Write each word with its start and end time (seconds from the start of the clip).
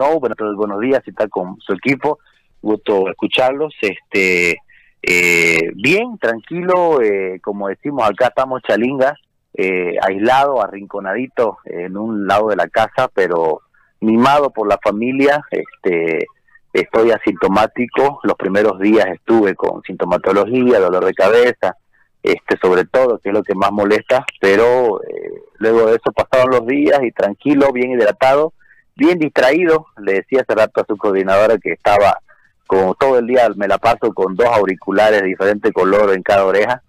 No, 0.00 0.18
bueno, 0.18 0.34
buenos 0.56 0.80
días, 0.80 1.02
está 1.06 1.28
con 1.28 1.60
su 1.60 1.74
equipo, 1.74 2.20
gusto 2.62 3.10
escucharlos. 3.10 3.74
Este, 3.82 4.56
eh, 5.02 5.72
bien, 5.74 6.16
tranquilo, 6.16 7.02
eh, 7.02 7.38
como 7.42 7.68
decimos 7.68 8.08
acá 8.08 8.28
estamos 8.28 8.62
chalingas, 8.62 9.12
eh, 9.52 9.96
aislado, 10.00 10.62
arrinconadito 10.62 11.58
en 11.66 11.98
un 11.98 12.26
lado 12.26 12.48
de 12.48 12.56
la 12.56 12.68
casa, 12.68 13.10
pero 13.12 13.60
mimado 14.00 14.48
por 14.48 14.66
la 14.66 14.78
familia. 14.82 15.44
Este, 15.50 16.26
estoy 16.72 17.10
asintomático. 17.10 18.20
Los 18.22 18.36
primeros 18.36 18.80
días 18.80 19.06
estuve 19.06 19.54
con 19.54 19.82
sintomatología, 19.82 20.80
dolor 20.80 21.04
de 21.04 21.12
cabeza, 21.12 21.76
este, 22.22 22.56
sobre 22.62 22.86
todo, 22.86 23.18
que 23.18 23.28
es 23.28 23.34
lo 23.34 23.42
que 23.42 23.54
más 23.54 23.70
molesta, 23.70 24.24
pero 24.40 25.02
eh, 25.02 25.42
luego 25.58 25.84
de 25.84 25.96
eso 25.96 26.10
pasaron 26.10 26.52
los 26.52 26.66
días 26.66 27.00
y 27.02 27.12
tranquilo, 27.12 27.70
bien 27.70 27.90
hidratado 27.90 28.54
bien 29.00 29.18
distraído. 29.18 29.86
Le 29.98 30.12
decía 30.14 30.42
hace 30.42 30.54
rato 30.54 30.80
a 30.80 30.84
su 30.86 30.96
coordinadora 30.96 31.56
que 31.58 31.72
estaba 31.72 32.20
como 32.66 32.94
todo 32.94 33.18
el 33.18 33.26
día, 33.26 33.48
me 33.56 33.66
la 33.66 33.78
paso 33.78 34.14
con 34.14 34.36
dos 34.36 34.46
auriculares 34.46 35.22
de 35.22 35.26
diferente 35.26 35.72
color 35.72 36.14
en 36.14 36.22
cada 36.22 36.44
oreja. 36.44 36.82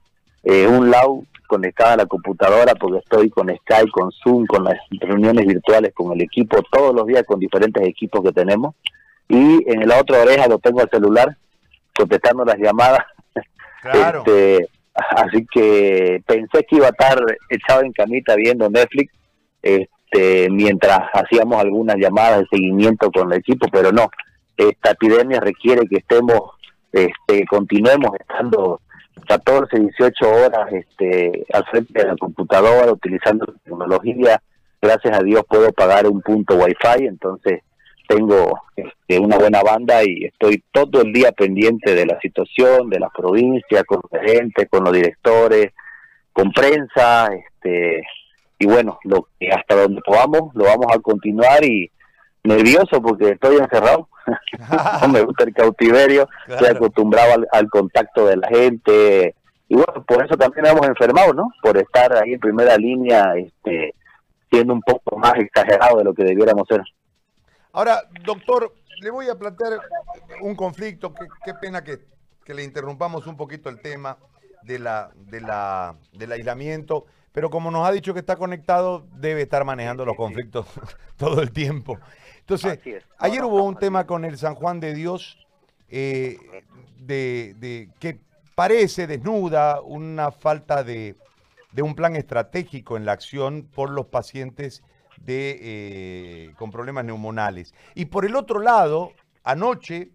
Eh, 0.43 0.67
un 0.67 0.91
lado 0.91 1.23
conectado 1.47 1.93
a 1.93 1.97
la 1.97 2.05
computadora 2.05 2.75
porque 2.75 2.99
estoy 2.99 3.31
con 3.31 3.47
Skype, 3.47 3.89
con 3.91 4.11
Zoom, 4.11 4.45
con 4.45 4.63
las 4.63 4.77
reuniones 4.91 5.47
virtuales 5.47 5.91
con 5.95 6.13
el 6.13 6.21
equipo 6.21 6.61
todos 6.71 6.93
los 6.93 7.07
días 7.07 7.23
con 7.25 7.39
diferentes 7.39 7.81
equipos 7.87 8.21
que 8.23 8.31
tenemos. 8.31 8.75
Y 9.27 9.63
en 9.71 9.87
la 9.87 9.99
otra 9.99 10.21
oreja 10.21 10.47
lo 10.47 10.59
tengo 10.59 10.81
al 10.81 10.89
celular 10.89 11.35
contestando 11.97 12.45
las 12.45 12.57
llamadas. 12.57 13.03
Este, 13.91 14.69
así 14.93 15.47
que 15.51 16.21
pensé 16.27 16.63
que 16.69 16.75
iba 16.75 16.85
a 16.87 16.91
estar 16.91 17.17
echado 17.49 17.81
en 17.81 17.91
camita 17.91 18.35
viendo 18.35 18.69
Netflix. 18.69 19.11
Este, 19.63 19.89
este, 20.11 20.49
mientras 20.49 20.99
hacíamos 21.13 21.61
algunas 21.61 21.95
llamadas 21.97 22.39
de 22.39 22.47
seguimiento 22.51 23.09
con 23.11 23.31
el 23.31 23.39
equipo, 23.39 23.67
pero 23.71 23.91
no, 23.91 24.09
esta 24.57 24.91
epidemia 24.91 25.39
requiere 25.39 25.87
que 25.87 25.97
estemos, 25.97 26.41
este, 26.91 27.45
continuemos 27.45 28.11
estando 28.19 28.81
14, 29.27 29.79
18 29.79 30.29
horas 30.29 30.73
este, 30.73 31.45
al 31.53 31.65
frente 31.65 32.01
de 32.01 32.07
la 32.09 32.15
computadora, 32.17 32.91
utilizando 32.91 33.53
tecnología. 33.63 34.41
Gracias 34.81 35.17
a 35.17 35.23
Dios 35.23 35.43
puedo 35.47 35.71
pagar 35.71 36.07
un 36.07 36.21
punto 36.21 36.55
wifi, 36.55 37.05
entonces 37.05 37.61
tengo 38.07 38.59
este, 38.75 39.19
una 39.19 39.37
buena 39.37 39.61
banda 39.61 40.03
y 40.03 40.25
estoy 40.25 40.61
todo 40.73 41.01
el 41.01 41.13
día 41.13 41.31
pendiente 41.31 41.95
de 41.95 42.05
la 42.05 42.19
situación, 42.19 42.89
de 42.89 42.99
las 42.99 43.11
provincias, 43.15 43.83
con 43.85 44.01
la 44.11 44.19
gente, 44.19 44.67
con 44.67 44.83
los 44.83 44.91
directores, 44.91 45.71
con 46.33 46.51
prensa, 46.51 47.29
este, 47.33 48.01
y 48.61 48.67
bueno, 48.67 48.99
lo 49.05 49.27
que 49.39 49.49
hasta 49.51 49.75
donde 49.75 50.01
podamos 50.01 50.53
lo 50.53 50.65
vamos 50.65 50.85
a 50.93 50.99
continuar 50.99 51.65
y 51.65 51.91
nervioso 52.43 53.01
porque 53.01 53.29
estoy 53.29 53.55
encerrado, 53.55 54.07
no 55.01 55.07
me 55.07 55.21
gusta 55.23 55.45
el 55.45 55.53
cautiverio, 55.55 56.29
estoy 56.47 56.67
acostumbrado 56.67 57.43
al, 57.51 57.69
contacto 57.71 58.27
de 58.27 58.37
la 58.37 58.47
gente. 58.49 59.35
Y 59.67 59.73
bueno, 59.73 60.03
por 60.05 60.23
eso 60.23 60.37
también 60.37 60.67
hemos 60.67 60.87
enfermado, 60.87 61.33
¿no? 61.33 61.49
Por 61.63 61.75
estar 61.77 62.15
ahí 62.15 62.33
en 62.33 62.39
primera 62.39 62.77
línea, 62.77 63.33
este, 63.35 63.95
siendo 64.51 64.73
un 64.73 64.81
poco 64.81 65.17
más 65.17 65.33
exagerado 65.37 65.97
de 65.97 66.03
lo 66.03 66.13
que 66.13 66.23
debiéramos 66.23 66.67
ser. 66.67 66.81
Ahora, 67.71 68.03
doctor, 68.23 68.75
le 69.01 69.09
voy 69.09 69.27
a 69.27 69.39
plantear 69.39 69.79
un 70.41 70.53
conflicto, 70.53 71.15
qué, 71.15 71.25
qué 71.43 71.55
pena 71.55 71.83
que, 71.83 71.97
que 72.45 72.53
le 72.53 72.63
interrumpamos 72.63 73.25
un 73.25 73.37
poquito 73.37 73.69
el 73.69 73.81
tema 73.81 74.19
de 74.63 74.79
la, 74.79 75.11
de 75.15 75.41
la, 75.41 75.95
del 76.13 76.31
aislamiento 76.31 77.05
pero 77.31 77.49
como 77.49 77.71
nos 77.71 77.87
ha 77.87 77.91
dicho 77.91 78.13
que 78.13 78.19
está 78.19 78.35
conectado, 78.35 79.07
debe 79.15 79.43
estar 79.43 79.63
manejando 79.63 80.05
los 80.05 80.15
conflictos 80.15 80.65
todo 81.17 81.41
el 81.41 81.51
tiempo. 81.51 81.97
Entonces, 82.39 82.79
ayer 83.17 83.43
hubo 83.43 83.63
un 83.63 83.77
tema 83.77 84.05
con 84.05 84.25
el 84.25 84.37
San 84.37 84.55
Juan 84.55 84.79
de 84.79 84.93
Dios 84.93 85.37
eh, 85.87 86.37
de, 86.97 87.89
que 87.99 88.19
parece 88.55 89.07
desnuda 89.07 89.81
una 89.81 90.31
falta 90.31 90.83
de, 90.83 91.15
un 91.81 91.95
plan 91.95 92.15
estratégico 92.15 92.97
en 92.97 93.05
la 93.05 93.13
acción 93.13 93.63
por 93.73 93.89
los 93.89 94.07
pacientes 94.07 94.83
de, 95.17 95.59
eh, 95.61 96.53
con 96.57 96.71
problemas 96.71 97.05
neumonales. 97.05 97.73
Y 97.95 98.05
por 98.05 98.25
el 98.25 98.35
otro 98.35 98.59
lado, 98.59 99.13
anoche 99.43 100.09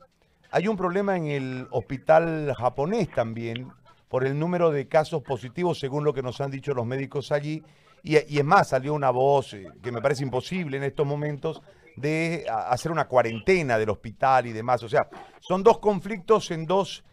hay 0.51 0.69
un 0.69 0.77
problema 0.77 1.17
en 1.17 1.27
el 1.27 1.69
hospital 1.71 2.55
japonés 2.59 3.11
también, 3.11 3.73
por 4.17 4.27
el 4.27 4.39
número 4.39 4.71
de 4.71 4.89
casos 4.89 5.23
positivos, 5.23 5.79
según 5.79 6.03
lo 6.03 6.15
que 6.15 6.23
nos 6.23 6.41
han 6.41 6.51
dicho 6.51 6.73
los 6.73 6.87
médicos 6.87 7.33
allí. 7.33 7.63
Y, 8.03 8.17
es 8.17 8.45
más, 8.47 8.71
salió 8.71 8.95
una 8.95 9.11
voz 9.11 9.53
eh, 9.53 9.69
que 9.83 9.93
me 9.93 10.01
parece 10.01 10.23
imposible 10.23 10.79
en 10.79 10.85
estos 10.85 11.07
momentos 11.07 11.61
de 11.97 12.47
hacer 12.49 12.91
una 12.91 13.09
cuarentena 13.09 13.77
del 13.77 13.91
hospital 13.91 14.47
y 14.47 14.53
demás. 14.53 14.83
O 14.83 14.89
sea, 14.89 15.11
son 15.39 15.63
dos 15.63 15.81
conflictos 15.81 16.51
en 16.51 16.65
dos 16.65 17.05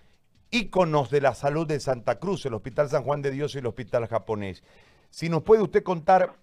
íconos 0.49 1.09
de 1.09 1.19
la 1.19 1.35
salud 1.35 1.67
de 1.67 1.81
Santa 1.81 2.19
Cruz, 2.19 2.45
el 2.45 2.53
Hospital 2.53 2.87
San 2.87 3.03
Juan 3.03 3.21
de 3.21 3.31
Dios 3.31 3.53
y 3.55 3.57
el 3.57 3.65
Hospital 3.65 4.07
Japonés. 4.07 4.63
Si 5.09 5.27
nos 5.27 5.43
puede 5.43 5.61
usted 5.61 5.83
contar 5.83 6.37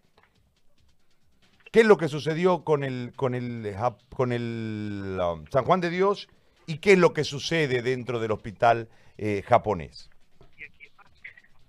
qué 1.73 1.81
es 1.81 1.87
lo 1.87 1.97
que 1.97 2.09
sucedió 2.09 2.65
con 2.65 2.85
el, 2.85 3.15
um, 3.19 5.47
San 5.51 5.65
Juan 5.65 5.81
de 5.81 5.89
Dios 5.89 6.29
y 6.67 6.81
qué 6.81 6.93
es 6.93 6.99
lo 6.99 7.15
que 7.15 7.25
sucede 7.25 7.81
dentro 7.81 8.21
del 8.21 8.33
Hospital 8.33 8.91
eh, 9.17 9.43
japonés. 9.49 10.11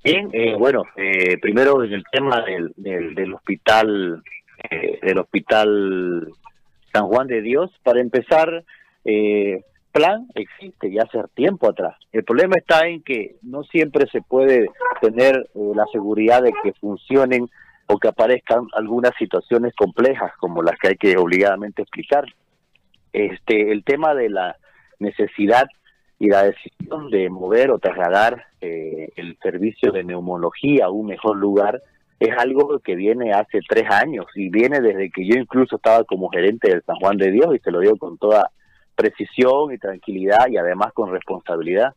Bien, 0.04 0.30
eh, 0.34 0.56
bueno, 0.58 0.84
eh, 0.96 1.38
primero 1.40 1.84
en 1.84 1.94
el 1.94 2.04
tema 2.12 2.42
del, 2.42 2.74
del, 2.76 3.34
hospital, 3.36 4.24
eh, 4.70 5.00
del 5.00 5.20
hospital 5.20 6.28
San 6.92 7.06
Juan 7.06 7.28
de 7.28 7.42
Dios, 7.42 7.70
para 7.84 8.02
empezar, 8.02 8.64
plan 9.92 10.28
existe 10.34 10.92
ya 10.92 11.04
hace 11.04 11.20
tiempo 11.36 11.70
atrás. 11.70 11.98
El 12.12 12.24
problema 12.24 12.56
está 12.58 12.88
en 12.88 13.04
que 13.04 13.36
no 13.44 13.64
siempre 13.64 14.08
se 14.12 14.22
puede 14.22 14.70
tener 15.02 15.48
la 15.54 15.86
seguridad 15.92 16.42
de 16.42 16.54
que 16.64 16.74
funcionen 16.74 17.48
o 17.86 17.98
que 18.00 18.08
aparezcan 18.08 18.68
algunas 18.74 19.12
situaciones 19.20 19.76
complejas 19.76 20.32
como 20.40 20.64
las 20.64 20.80
que 20.80 20.90
hay 20.90 20.96
que 20.96 21.18
obligadamente 21.18 21.84
explicar. 21.84 22.26
Este, 23.14 23.72
el 23.72 23.84
tema 23.84 24.16
de 24.16 24.30
la 24.30 24.56
necesidad 25.00 25.68
y 26.22 26.28
la 26.28 26.44
decisión 26.44 27.10
de 27.10 27.32
mover 27.32 27.72
o 27.72 27.80
trasladar 27.80 28.46
eh, 28.62 29.10
el 29.16 29.36
servicio 29.42 29.92
de 29.92 30.04
neumología 30.04 30.86
a 30.86 30.92
un 30.92 31.08
mejor 31.08 31.36
lugar 31.36 31.82
es 32.20 32.30
algo 32.38 32.78
que 32.78 32.94
viene 32.94 33.34
hace 33.34 33.60
tres 33.68 33.90
años 33.90 34.28
y 34.36 34.50
viene 34.50 34.82
desde 34.82 35.10
que 35.10 35.26
yo 35.26 35.34
incluso 35.34 35.78
estaba 35.78 36.04
como 36.04 36.30
gerente 36.30 36.70
del 36.70 36.84
San 36.84 36.98
Juan 36.98 37.18
de 37.18 37.32
Dios 37.32 37.56
y 37.56 37.60
se 37.60 37.72
lo 37.72 37.80
digo 37.80 37.98
con 37.98 38.20
toda 38.20 38.52
precisión 38.96 39.74
y 39.74 39.80
tranquilidad 39.80 40.48
y 40.48 40.58
además 40.58 40.94
con 40.94 41.12
responsabilidad, 41.12 41.96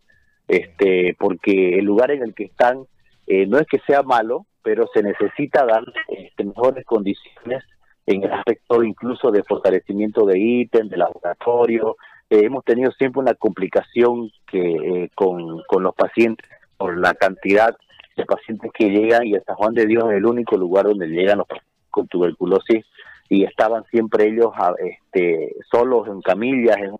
este, 0.49 1.15
porque 1.19 1.79
el 1.79 1.85
lugar 1.85 2.11
en 2.11 2.23
el 2.23 2.33
que 2.33 2.45
están 2.45 2.87
eh, 3.27 3.45
no 3.45 3.59
es 3.59 3.67
que 3.67 3.81
sea 3.81 4.03
malo, 4.03 4.47
pero 4.63 4.87
se 4.95 5.03
necesita 5.03 5.67
dar 5.67 5.85
este, 6.09 6.45
mejores 6.45 6.87
condiciones 6.87 7.63
en 8.07 8.25
el 8.25 8.33
aspecto 8.33 8.83
incluso 8.83 9.31
de 9.31 9.43
fortalecimiento 9.43 10.25
de 10.25 10.39
ítems, 10.39 10.89
de 10.89 10.97
laboratorio, 10.97 11.97
hemos 12.41 12.65
tenido 12.65 12.91
siempre 12.93 13.21
una 13.21 13.35
complicación 13.35 14.31
que 14.47 14.61
eh, 14.61 15.11
con, 15.15 15.63
los 15.83 15.95
pacientes 15.95 16.49
por 16.77 16.99
la 16.99 17.15
cantidad 17.15 17.77
de 18.17 18.25
pacientes 18.25 18.71
que 18.73 18.91
llegan 18.91 19.27
y 19.27 19.35
San 19.41 19.57
Juan 19.57 19.75
de 19.75 19.87
Dios 19.87 20.05
es 20.11 20.17
el 20.17 20.27
único 20.27 20.57
lugar 20.57 20.87
donde 20.87 21.09
llegan 21.09 21.39
los 21.39 21.47
pacientes 21.47 21.73
con 21.91 22.09
tuberculosis 22.09 22.85
y 23.29 23.45
estaban 23.45 23.85
siempre 23.91 24.29
ellos 24.29 24.53
este, 24.79 25.55
solos 25.71 26.09
en 26.09 26.21
camillas, 26.21 26.77
en, 26.79 26.95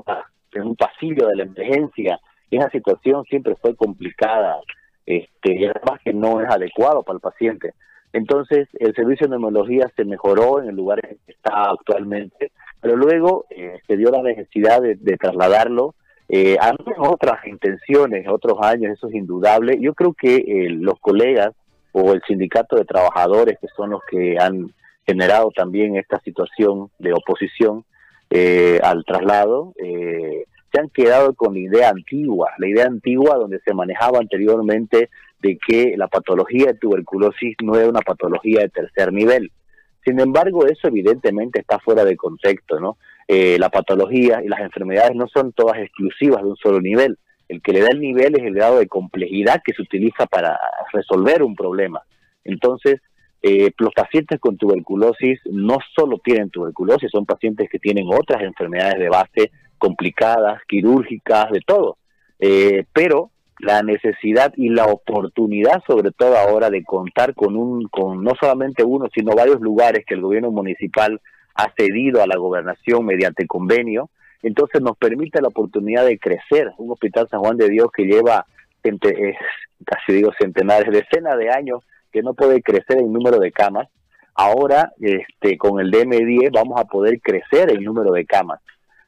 en 0.53 0.63
un 0.63 0.77
pasillo 0.77 1.27
de 1.29 1.37
la 1.37 1.43
emergencia. 1.45 2.21
Esa 2.51 2.71
situación 2.71 3.25
siempre 3.25 3.57
fue 3.57 3.75
complicada 3.77 4.61
este, 5.07 5.55
y 5.55 5.65
además 5.67 6.01
que 6.03 6.13
no 6.13 6.41
es 6.41 6.49
adecuado 6.49 7.03
para 7.03 7.17
el 7.17 7.21
paciente. 7.21 7.75
Entonces, 8.15 8.69
el 8.79 8.95
servicio 8.95 9.27
de 9.27 9.33
neumología 9.33 9.93
se 9.95 10.07
mejoró 10.07 10.63
en 10.63 10.71
el 10.71 10.77
lugar 10.77 11.01
en 11.03 11.19
que 11.27 11.33
está 11.33 11.71
actualmente 11.71 12.51
pero 12.85 12.99
luego 12.99 13.47
eh, 13.49 13.79
se 13.87 13.97
dio 13.97 14.11
la 14.11 14.21
necesidad 14.21 14.83
de, 14.83 15.17
trasladarlo 15.17 15.95
eh, 16.29 16.59
a 16.61 16.75
otras 16.99 17.47
intenciones, 17.47 18.29
otros 18.29 18.59
años, 18.61 18.93
eso 18.93 19.09
es 19.09 19.15
indudable. 19.15 19.79
Yo 19.81 19.95
creo 19.95 20.13
que 20.13 20.37
eh, 20.37 20.69
los 20.69 21.01
colegas 21.01 21.53
o 21.93 22.13
el 22.13 22.21
sindicato 22.29 22.77
de 22.77 22.85
trabajadores, 22.85 23.57
que 23.59 23.69
son 23.75 23.89
los 23.89 24.03
que 24.11 24.37
han 24.39 24.75
generado 25.07 25.51
también 25.57 25.97
esta 25.97 26.21
situación 26.21 26.91
de 26.99 27.15
oposición 27.15 27.87
eh, 28.29 28.79
al 28.83 29.03
traslado, 29.07 29.73
se 29.79 30.79
han 30.79 30.91
quedado 30.91 31.33
con 31.33 31.55
la 31.55 31.61
idea 31.61 31.89
antigua, 31.89 32.51
la 32.59 32.69
idea 32.69 32.85
antigua 32.85 33.37
donde 33.37 33.61
se 33.61 33.73
manejaba 33.73 34.19
anteriormente 34.19 35.09
de 35.45 35.59
que 35.59 35.95
la 35.97 36.09
patología 36.09 36.69
de 36.69 36.79
tuberculosis 36.79 37.55
no 37.63 37.77
era 37.77 37.89
una 37.89 38.01
patología 38.01 38.63
de 38.63 38.71
tercer 38.71 39.13
nivel, 39.13 39.53
sin 40.05 40.21
embargo, 40.21 40.67
eso 40.67 40.89
evidentemente 40.89 41.61
está 41.61 41.79
fuera 41.79 42.05
de 42.05 42.17
contexto, 42.17 42.79
¿no? 42.79 42.99
Eh, 43.27 43.57
la 43.59 43.71
patología 43.71 44.43
y 44.45 44.49
las 44.49 44.61
enfermedades 44.61 45.17
no 45.17 45.27
son 45.29 45.53
todas 45.53 45.79
exclusivas 45.79 46.43
de 46.43 46.49
un 46.49 46.57
solo 46.57 46.81
nivel. 46.81 47.19
El 47.49 47.63
que 47.63 47.73
le 47.73 47.81
da 47.81 47.89
el 47.91 48.01
nivel 48.01 48.39
es 48.39 48.45
el 48.45 48.55
grado 48.55 48.79
de 48.79 48.87
complejidad 48.87 49.63
que 49.65 49.73
se 49.73 49.83
utiliza 49.83 50.27
para 50.27 50.59
resolver 50.93 51.43
un 51.43 51.55
problema. 51.55 52.03
Entonces, 52.45 53.01
eh, 53.41 53.73
los 53.79 53.95
pacientes 53.95 54.41
con 54.41 54.59
tuberculosis 54.59 55.41
no 55.51 55.79
solo 55.95 56.19
tienen 56.23 56.51
tuberculosis, 56.51 57.11
son 57.11 57.25
pacientes 57.25 57.69
que 57.71 57.79
tienen 57.79 58.07
otras 58.09 58.43
enfermedades 58.43 58.99
de 58.99 59.09
base 59.09 59.53
complicadas, 59.79 60.61
quirúrgicas, 60.69 61.51
de 61.51 61.61
todo. 61.67 61.97
Eh, 62.39 62.85
pero 62.93 63.31
la 63.59 63.83
necesidad 63.83 64.53
y 64.57 64.69
la 64.69 64.87
oportunidad, 64.87 65.83
sobre 65.87 66.11
todo 66.11 66.37
ahora, 66.37 66.71
de 66.71 66.85
contar 66.85 67.35
con 67.35 67.57
un, 67.57 67.89
con 67.89 68.23
no 68.23 68.33
solamente 68.39 68.83
uno, 68.85 69.07
sino 69.15 69.35
varios 69.35 69.61
lugares 69.61 70.05
que 70.07 70.15
el 70.15 70.21
gobierno 70.21 70.51
municipal 70.51 71.21
ha 71.55 71.73
cedido 71.77 72.23
a 72.23 72.27
la 72.27 72.37
gobernación 72.37 73.07
mediante 73.07 73.47
convenio, 73.47 74.11
entonces 74.43 74.83
nos 74.83 74.97
permite 74.99 75.41
la 75.41 75.49
oportunidad 75.49 76.05
de 76.05 76.19
crecer. 76.19 76.71
Un 76.79 76.91
hospital 76.91 77.29
San 77.31 77.41
Juan 77.41 77.57
de 77.57 77.69
Dios 77.69 77.89
que 77.95 78.05
lleva, 78.05 78.45
casi 78.83 80.13
digo 80.13 80.33
centenares, 80.39 80.93
decenas 80.93 81.39
de 81.39 81.51
años 81.51 81.83
que 82.13 82.23
no 82.23 82.35
puede 82.35 82.61
crecer 82.63 82.99
el 82.99 83.13
número 83.13 83.39
de 83.39 83.53
camas. 83.53 83.89
Ahora, 84.35 84.93
este, 85.01 85.57
con 85.57 85.81
el 85.81 85.91
DM10 85.91 86.51
vamos 86.53 86.81
a 86.81 86.85
poder 86.85 87.21
crecer 87.21 87.71
el 87.71 87.83
número 87.85 88.13
de 88.13 88.27
camas. 88.27 88.61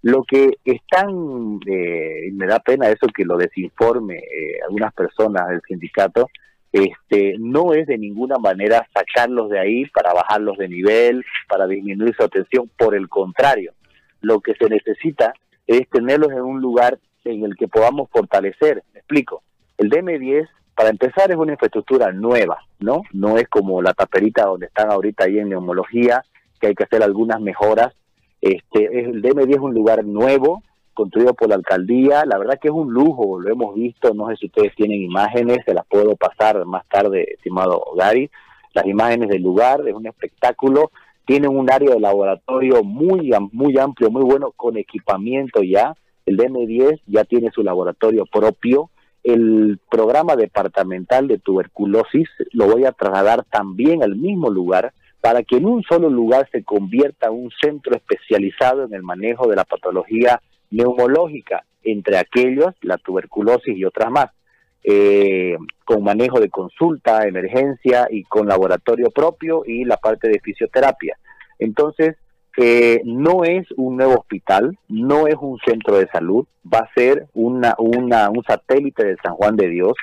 Lo 0.06 0.22
que 0.22 0.58
están, 0.64 1.58
eh, 1.66 2.30
me 2.32 2.46
da 2.46 2.60
pena 2.60 2.88
eso 2.88 3.08
que 3.12 3.24
lo 3.24 3.36
desinforme 3.36 4.18
eh, 4.18 4.60
algunas 4.62 4.94
personas 4.94 5.48
del 5.48 5.60
sindicato, 5.66 6.30
este, 6.70 7.34
no 7.40 7.74
es 7.74 7.88
de 7.88 7.98
ninguna 7.98 8.38
manera 8.38 8.86
sacarlos 8.94 9.50
de 9.50 9.58
ahí 9.58 9.84
para 9.86 10.14
bajarlos 10.14 10.58
de 10.58 10.68
nivel, 10.68 11.24
para 11.48 11.66
disminuir 11.66 12.14
su 12.14 12.22
atención, 12.22 12.70
por 12.78 12.94
el 12.94 13.08
contrario, 13.08 13.72
lo 14.20 14.38
que 14.38 14.54
se 14.54 14.68
necesita 14.68 15.34
es 15.66 15.90
tenerlos 15.90 16.30
en 16.30 16.42
un 16.42 16.60
lugar 16.60 17.00
en 17.24 17.44
el 17.44 17.56
que 17.56 17.66
podamos 17.66 18.08
fortalecer. 18.08 18.84
Me 18.92 19.00
explico. 19.00 19.42
El 19.76 19.90
DM10, 19.90 20.48
para 20.76 20.90
empezar, 20.90 21.32
es 21.32 21.36
una 21.36 21.54
infraestructura 21.54 22.12
nueva, 22.12 22.58
¿no? 22.78 23.02
No 23.12 23.38
es 23.38 23.48
como 23.48 23.82
la 23.82 23.92
taperita 23.92 24.44
donde 24.44 24.66
están 24.66 24.88
ahorita 24.88 25.24
ahí 25.24 25.40
en 25.40 25.48
neumología, 25.48 26.22
que 26.60 26.68
hay 26.68 26.76
que 26.76 26.84
hacer 26.84 27.02
algunas 27.02 27.40
mejoras 27.40 27.92
este, 28.54 29.00
el 29.00 29.22
DM10 29.22 29.54
es 29.54 29.60
un 29.60 29.75
lugar 29.75 30.04
nuevo, 30.04 30.62
construido 30.94 31.34
por 31.34 31.48
la 31.48 31.56
alcaldía. 31.56 32.25
La 32.25 32.38
verdad 32.38 32.58
que 32.60 32.69
es 32.69 32.75
un 32.75 32.93
lujo, 32.93 33.40
lo 33.40 33.52
hemos 33.52 33.75
visto. 33.75 34.14
No 34.14 34.28
sé 34.28 34.37
si 34.37 34.46
ustedes 34.46 34.75
tienen 34.75 35.02
imágenes, 35.02 35.58
se 35.64 35.75
las 35.75 35.87
puedo 35.87 36.16
pasar 36.16 36.64
más 36.64 36.87
tarde, 36.88 37.34
estimado 37.34 37.82
Gary. 37.96 38.31
Las 38.75 38.87
imágenes 38.87 39.28
del 39.28 39.43
lugar, 39.43 39.87
es 39.87 39.94
un 39.94 40.06
espectáculo. 40.06 40.90
Tiene 41.25 41.48
un 41.48 41.70
área 41.70 41.94
de 41.94 42.00
laboratorio 42.00 42.82
muy, 42.84 43.32
muy 43.52 43.78
amplio, 43.78 44.10
muy 44.10 44.22
bueno, 44.22 44.52
con 44.56 44.76
equipamiento 44.76 45.62
ya. 45.62 45.96
El 46.25 46.37
DM10 46.37 47.00
ya 47.06 47.25
tiene 47.25 47.50
su 47.52 47.62
laboratorio 47.62 48.26
propio. 48.26 48.90
El 49.22 49.78
programa 49.90 50.37
departamental 50.37 51.26
de 51.26 51.38
tuberculosis 51.38 52.28
lo 52.52 52.66
voy 52.69 52.84
a 52.84 52.92
trasladar 52.92 53.44
también 53.44 54.02
al 54.02 54.14
mismo 54.14 54.50
lugar 54.50 54.92
para 55.26 55.43
que 55.43 55.56
en 55.56 55.67
un 55.67 55.82
solo 55.82 56.08
lugar 56.08 56.49
se 56.52 56.62
convierta 56.62 57.32
un 57.32 57.50
centro 57.61 57.96
especializado 57.96 58.84
en 58.84 58.94
el 58.94 59.02
manejo 59.02 59.49
de 59.49 59.56
la 59.56 59.64
patología 59.64 60.40
neumológica, 60.70 61.64
entre 61.82 62.17
aquellos 62.17 62.76
la 62.82 62.96
tuberculosis 62.96 63.76
y 63.76 63.84
otras 63.84 64.08
más, 64.08 64.26
eh, 64.84 65.56
con 65.84 66.05
manejo 66.05 66.38
de 66.38 66.49
consulta, 66.49 67.26
emergencia 67.26 68.06
y 68.08 68.23
con 68.23 68.46
laboratorio 68.46 69.11
propio 69.11 69.64
y 69.67 69.84
la 69.84 69.96
parte 69.96 70.28
de 70.28 70.38
fisioterapia. 70.38 71.19
Entonces, 71.58 72.14
eh, 72.56 73.00
no 73.05 73.43
es 73.43 73.67
un 73.76 73.96
nuevo 73.96 74.20
hospital, 74.20 74.78
no 74.88 75.26
es 75.26 75.34
un 75.40 75.58
centro 75.67 75.99
de 75.99 76.06
salud, 76.06 76.46
va 76.73 76.78
a 76.78 76.94
ser 76.94 77.26
una, 77.34 77.75
una, 77.78 78.31
un 78.31 78.44
satélite 78.44 79.05
de 79.05 79.17
San 79.25 79.34
Juan 79.34 79.56
de 79.56 79.70
Dios, 79.70 79.94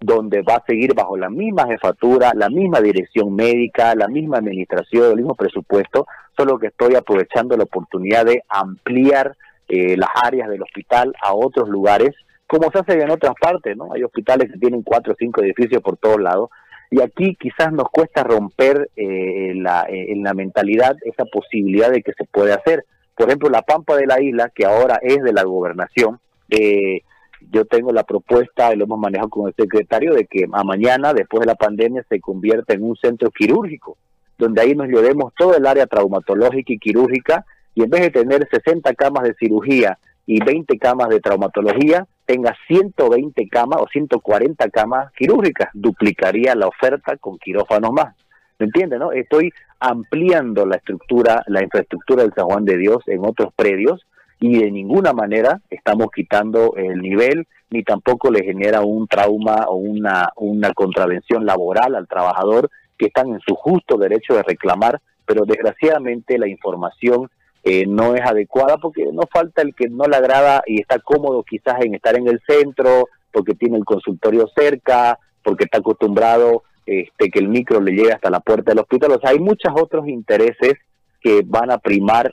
donde 0.00 0.42
va 0.42 0.56
a 0.56 0.64
seguir 0.66 0.94
bajo 0.94 1.16
la 1.16 1.30
misma 1.30 1.66
jefatura, 1.66 2.32
la 2.34 2.48
misma 2.48 2.80
dirección 2.80 3.34
médica, 3.34 3.94
la 3.94 4.08
misma 4.08 4.38
administración, 4.38 5.10
el 5.10 5.16
mismo 5.16 5.34
presupuesto, 5.34 6.06
solo 6.36 6.58
que 6.58 6.68
estoy 6.68 6.94
aprovechando 6.94 7.56
la 7.56 7.64
oportunidad 7.64 8.26
de 8.26 8.42
ampliar 8.48 9.36
eh, 9.68 9.96
las 9.96 10.10
áreas 10.22 10.48
del 10.48 10.62
hospital 10.62 11.14
a 11.22 11.34
otros 11.34 11.68
lugares, 11.68 12.14
como 12.46 12.70
se 12.70 12.78
hace 12.78 13.00
en 13.00 13.10
otras 13.10 13.34
partes, 13.40 13.76
¿no? 13.76 13.92
Hay 13.92 14.04
hospitales 14.04 14.52
que 14.52 14.58
tienen 14.58 14.82
cuatro 14.82 15.14
o 15.14 15.16
cinco 15.18 15.42
edificios 15.42 15.82
por 15.82 15.96
todos 15.96 16.20
lados, 16.20 16.50
y 16.90 17.00
aquí 17.00 17.34
quizás 17.34 17.72
nos 17.72 17.88
cuesta 17.90 18.22
romper 18.22 18.90
eh, 18.96 19.52
la, 19.56 19.86
eh, 19.88 20.12
en 20.12 20.22
la 20.22 20.34
mentalidad 20.34 20.96
esa 21.02 21.24
posibilidad 21.24 21.90
de 21.90 22.02
que 22.02 22.12
se 22.12 22.24
puede 22.24 22.52
hacer. 22.52 22.84
Por 23.16 23.28
ejemplo, 23.28 23.48
la 23.48 23.62
Pampa 23.62 23.96
de 23.96 24.06
la 24.06 24.20
Isla, 24.20 24.52
que 24.54 24.66
ahora 24.66 25.00
es 25.02 25.22
de 25.22 25.32
la 25.32 25.42
gobernación, 25.42 26.20
eh, 26.50 27.00
yo 27.40 27.64
tengo 27.64 27.92
la 27.92 28.04
propuesta, 28.04 28.72
y 28.72 28.76
lo 28.76 28.84
hemos 28.84 28.98
manejado 28.98 29.28
con 29.30 29.48
el 29.48 29.54
secretario, 29.54 30.14
de 30.14 30.26
que 30.26 30.46
a 30.52 30.64
mañana, 30.64 31.12
después 31.12 31.40
de 31.40 31.46
la 31.46 31.54
pandemia, 31.54 32.04
se 32.08 32.20
convierta 32.20 32.74
en 32.74 32.82
un 32.82 32.96
centro 32.96 33.30
quirúrgico, 33.30 33.96
donde 34.38 34.60
ahí 34.60 34.74
nos 34.74 34.88
llevemos 34.88 35.32
todo 35.36 35.56
el 35.56 35.66
área 35.66 35.86
traumatológica 35.86 36.72
y 36.72 36.78
quirúrgica, 36.78 37.44
y 37.74 37.82
en 37.82 37.90
vez 37.90 38.02
de 38.02 38.10
tener 38.10 38.48
60 38.50 38.94
camas 38.94 39.24
de 39.24 39.34
cirugía 39.34 39.98
y 40.24 40.42
20 40.42 40.78
camas 40.78 41.08
de 41.08 41.20
traumatología, 41.20 42.06
tenga 42.24 42.56
120 42.66 43.48
camas 43.48 43.80
o 43.80 43.86
140 43.86 44.68
camas 44.70 45.12
quirúrgicas, 45.12 45.68
duplicaría 45.74 46.54
la 46.54 46.66
oferta 46.66 47.16
con 47.16 47.38
quirófanos 47.38 47.92
más. 47.92 48.14
¿Me 48.58 48.66
entiende, 48.66 48.98
no? 48.98 49.12
Estoy 49.12 49.52
ampliando 49.78 50.64
la 50.66 50.76
estructura, 50.76 51.42
la 51.46 51.62
infraestructura 51.62 52.22
del 52.22 52.32
San 52.34 52.46
Juan 52.46 52.64
de 52.64 52.78
Dios 52.78 53.02
en 53.06 53.24
otros 53.24 53.52
predios 53.54 54.06
y 54.40 54.58
de 54.58 54.70
ninguna 54.70 55.12
manera 55.12 55.60
estamos 55.70 56.08
quitando 56.14 56.74
el 56.76 57.00
nivel 57.00 57.46
ni 57.70 57.82
tampoco 57.82 58.30
le 58.30 58.44
genera 58.44 58.82
un 58.82 59.08
trauma 59.08 59.66
o 59.68 59.76
una, 59.76 60.30
una 60.36 60.72
contravención 60.72 61.44
laboral 61.46 61.94
al 61.94 62.06
trabajador 62.06 62.70
que 62.96 63.06
están 63.06 63.28
en 63.28 63.40
su 63.40 63.54
justo 63.54 63.96
derecho 63.96 64.34
de 64.34 64.42
reclamar, 64.42 65.00
pero 65.26 65.44
desgraciadamente 65.44 66.38
la 66.38 66.48
información 66.48 67.28
eh, 67.64 67.84
no 67.86 68.14
es 68.14 68.22
adecuada 68.22 68.78
porque 68.78 69.06
no 69.12 69.22
falta 69.30 69.62
el 69.62 69.74
que 69.74 69.88
no 69.88 70.04
le 70.04 70.16
agrada 70.16 70.62
y 70.66 70.80
está 70.80 71.00
cómodo 71.00 71.42
quizás 71.42 71.84
en 71.84 71.94
estar 71.94 72.16
en 72.16 72.28
el 72.28 72.40
centro, 72.46 73.08
porque 73.32 73.54
tiene 73.54 73.76
el 73.76 73.84
consultorio 73.84 74.48
cerca, 74.56 75.18
porque 75.42 75.64
está 75.64 75.78
acostumbrado 75.78 76.62
este, 76.86 77.28
que 77.28 77.40
el 77.40 77.48
micro 77.48 77.80
le 77.80 77.92
llegue 77.92 78.12
hasta 78.12 78.30
la 78.30 78.40
puerta 78.40 78.70
del 78.70 78.78
hospital. 78.78 79.12
O 79.12 79.20
sea, 79.20 79.30
hay 79.30 79.40
muchos 79.40 79.72
otros 79.74 80.06
intereses 80.06 80.74
que 81.20 81.42
van 81.44 81.72
a 81.72 81.78
primar 81.78 82.32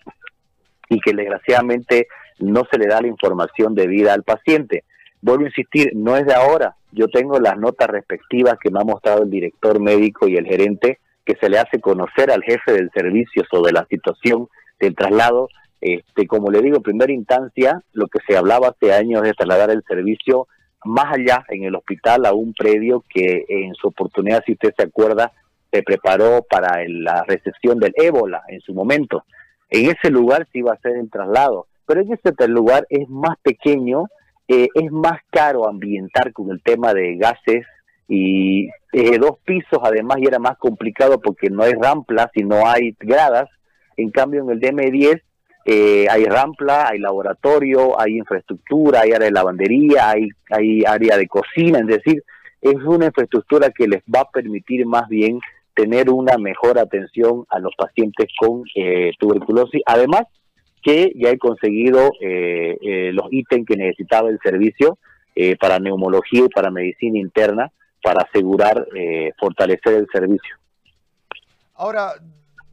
y 0.90 1.00
que 1.00 1.14
desgraciadamente 1.14 2.08
no 2.40 2.64
se 2.70 2.78
le 2.78 2.88
da 2.88 3.02
la 3.02 3.08
información 3.08 3.76
debida 3.76 4.14
al 4.14 4.24
paciente. 4.24 4.84
Vuelvo 5.22 5.46
a 5.46 5.48
insistir, 5.48 5.92
no 5.96 6.18
es 6.18 6.26
de 6.26 6.34
ahora. 6.34 6.76
Yo 6.92 7.08
tengo 7.08 7.40
las 7.40 7.58
notas 7.58 7.88
respectivas 7.88 8.58
que 8.62 8.70
me 8.70 8.80
ha 8.80 8.84
mostrado 8.84 9.24
el 9.24 9.30
director 9.30 9.80
médico 9.80 10.28
y 10.28 10.36
el 10.36 10.46
gerente 10.46 11.00
que 11.26 11.36
se 11.36 11.50
le 11.50 11.58
hace 11.58 11.80
conocer 11.80 12.30
al 12.32 12.44
jefe 12.44 12.74
del 12.74 12.92
servicio 12.92 13.44
sobre 13.50 13.72
la 13.72 13.86
situación 13.86 14.48
del 14.80 14.96
traslado. 14.96 15.48
Este, 15.80 16.28
como 16.28 16.52
le 16.52 16.62
digo, 16.62 16.78
en 16.78 16.84
primera 16.84 17.12
instancia, 17.12 17.82
lo 17.94 18.08
que 18.08 18.20
se 18.28 18.38
hablaba 18.38 18.70
hace 18.70 18.94
años 18.94 19.22
de 19.22 19.34
trasladar 19.34 19.70
el 19.70 19.84
servicio 19.88 20.48
más 20.86 21.13
allá 21.13 21.46
en 21.50 21.63
el 21.63 21.75
hospital 21.75 22.25
a 22.25 22.34
un 22.34 22.54
predio 22.54 23.04
que 23.10 23.46
en 23.48 23.74
su 23.75 23.88
oportunidad, 23.88 24.44
si 24.46 24.54
usted 24.54 24.74
se 24.75 24.84
acuerda, 24.84 25.32
se 25.72 25.82
preparó 25.82 26.46
para 26.50 26.84
la 26.88 27.24
recepción 27.24 27.80
del 27.80 27.94
ébola 27.96 28.44
en 28.50 28.62
su 28.62 28.74
momento. 28.74 29.24
En 29.74 29.89
ese 29.89 30.12
lugar 30.12 30.48
sí 30.53 30.62
va 30.62 30.74
a 30.74 30.82
ser 30.82 30.98
el 30.98 31.10
traslado, 31.10 31.65
pero 31.88 32.01
en 32.01 32.13
ese 32.13 32.48
lugar 32.48 32.86
es 32.92 33.10
más 33.10 33.38
pequeño, 33.42 34.06
eh, 34.48 34.68
es 34.75 34.92
más 34.92 35.20
caro 35.32 35.68
ambientar 35.68 36.32
con 36.32 36.51
el 36.51 36.62
tema 36.62 36.94
de 36.94 37.15
gases 37.15 37.65
y 38.08 38.68
eh, 38.92 39.18
dos 39.18 39.39
pisos 39.44 39.80
además 39.82 40.18
y 40.20 40.27
era 40.27 40.38
más 40.38 40.60
complicado 40.60 41.20
porque 41.20 41.50
no 41.50 41.63
hay 41.63 41.74
ramplas 41.74 42.27
y 42.36 42.44
no 42.44 42.68
hay 42.68 42.96
gradas. 43.00 43.50
En 43.98 44.12
cambio 44.12 44.44
en 44.44 44.51
el 44.51 44.62
DM10 44.62 45.24
eh, 45.65 46.06
hay 46.08 46.25
rampla, 46.25 46.89
hay 46.89 47.00
laboratorio, 47.00 48.00
hay 48.00 48.20
infraestructura, 48.20 49.01
hay 49.01 49.13
área 49.13 49.25
de 49.25 49.32
lavandería, 49.32 50.08
hay, 50.08 50.30
hay 50.51 50.84
área 50.86 51.18
de 51.18 51.27
cocina, 51.27 51.80
es 51.80 51.88
decir, 51.88 52.24
es 52.62 52.75
una 52.75 53.08
infraestructura 53.08 53.72
que 53.72 53.88
les 53.88 54.03
va 54.03 54.22
a 54.22 54.30
permitir 54.30 54.86
más 54.86 55.08
bien 55.10 55.39
tener 55.74 56.10
una 56.10 56.38
mejor 56.38 56.77
atención 56.80 57.46
a 57.50 57.60
los 57.60 57.74
pacientes 57.75 58.27
con 58.39 58.63
eh, 58.75 59.12
tuberculosis. 59.20 59.82
Además, 59.86 60.24
que 60.82 61.13
ya 61.15 61.30
he 61.30 61.38
conseguido 61.38 62.12
eh, 62.20 62.77
eh, 62.82 63.12
los 63.13 63.27
ítems 63.32 63.65
que 63.65 63.77
necesitaba 63.77 64.30
el 64.30 64.39
servicio 64.44 64.98
para 65.60 65.80
neumología 65.80 66.46
y 66.46 66.50
para 66.50 66.70
medicina 66.70 67.18
interna 67.18 67.72
para 68.03 68.22
asegurar 68.22 68.86
fortalecer 69.39 69.96
el 69.96 70.08
servicio. 70.13 70.56
Ahora, 71.74 72.12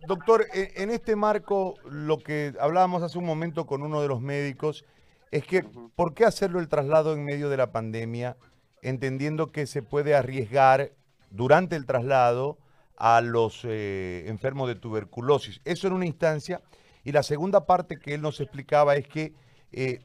doctor, 0.07 0.45
en 0.53 0.91
este 0.91 1.17
marco, 1.17 1.77
lo 1.91 2.19
que 2.19 2.53
hablábamos 2.61 3.03
hace 3.03 3.17
un 3.17 3.25
momento 3.25 3.65
con 3.65 3.83
uno 3.83 4.03
de 4.03 4.09
los 4.09 4.21
médicos 4.21 4.85
es 5.31 5.47
que, 5.47 5.65
¿por 5.97 6.13
qué 6.13 6.27
hacerlo 6.27 6.61
el 6.61 6.69
traslado 6.69 7.15
en 7.15 7.25
medio 7.25 7.49
de 7.49 7.57
la 7.57 7.73
pandemia, 7.73 8.37
entendiendo 8.83 9.47
que 9.47 9.65
se 9.65 9.83
puede 9.83 10.15
arriesgar 10.15 10.91
durante 11.31 11.77
el 11.77 11.87
traslado? 11.87 12.59
A 13.01 13.21
los 13.21 13.65
eh, 13.65 14.25
enfermos 14.29 14.69
de 14.69 14.77
tuberculosis. 14.77 15.61
Eso 15.65 15.89
en 15.89 15.95
una 15.95 16.07
instancia. 16.07 16.61
Y 17.03 17.13
la 17.13 17.23
segunda 17.23 17.67
parte 17.67 17.99
que 17.99 18.15
él 18.15 18.23
nos 18.23 18.41
explicaba 18.41 18.95
es 18.95 19.09
que 19.09 19.33
eh, 19.73 20.03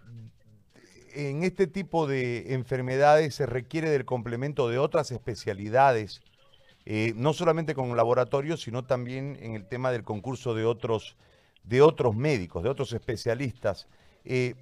en 1.13 1.43
este 1.43 1.67
tipo 1.67 2.07
de 2.07 2.53
enfermedades 2.53 3.35
se 3.35 3.45
requiere 3.45 3.89
del 3.89 4.05
complemento 4.05 4.69
de 4.69 4.79
otras 4.79 5.11
especialidades 5.11 6.21
eh, 6.87 7.13
no 7.15 7.33
solamente 7.33 7.73
con 7.73 7.95
laboratorios, 7.97 8.61
sino 8.61 8.83
también 8.83 9.39
en 9.41 9.55
el 9.55 9.67
tema 9.67 9.91
del 9.91 10.03
concurso 10.03 10.53
de 10.53 10.65
otros, 10.65 11.15
de 11.63 11.81
otros 11.81 12.15
médicos, 12.15 12.61
de 12.63 12.69
otros 12.69 12.93
especialistas. 12.93 13.87
Eh, 14.23 14.53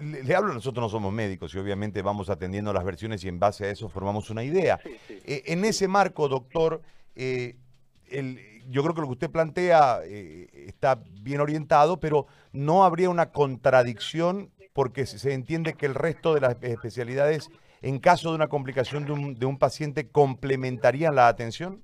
le, 0.00 0.34
hablo, 0.34 0.54
nosotros 0.54 0.82
no 0.82 0.88
somos 0.88 1.12
médicos 1.12 1.54
y 1.54 1.58
obviamente 1.58 2.00
vamos 2.00 2.30
atendiendo 2.30 2.72
las 2.72 2.82
versiones 2.82 3.22
y 3.24 3.28
en 3.28 3.38
base 3.38 3.66
a 3.66 3.70
eso 3.70 3.90
formamos 3.90 4.30
una 4.30 4.42
idea. 4.42 4.80
Eh, 5.08 5.42
en 5.46 5.62
ese 5.66 5.86
marco, 5.86 6.28
doctor, 6.28 6.80
yo 8.68 8.82
creo 8.82 8.94
que 8.94 9.00
lo 9.00 9.06
que 9.06 9.12
usted 9.12 9.30
plantea 9.30 10.00
está 10.04 11.02
bien 11.22 11.40
orientado, 11.40 12.00
pero 12.00 12.26
no 12.52 12.84
habría 12.84 13.10
una 13.10 13.30
contradicción 13.30 14.50
porque 14.72 15.06
se 15.06 15.32
entiende 15.32 15.74
que 15.74 15.86
el 15.86 15.94
resto 15.94 16.34
de 16.34 16.40
las 16.40 16.56
especialidades 16.62 17.50
en 17.82 17.98
caso 17.98 18.30
de 18.30 18.36
una 18.36 18.48
complicación 18.48 19.04
de 19.06 19.12
un, 19.12 19.34
de 19.34 19.46
un 19.46 19.58
paciente 19.58 20.08
complementarían 20.08 21.14
la 21.14 21.28
atención? 21.28 21.82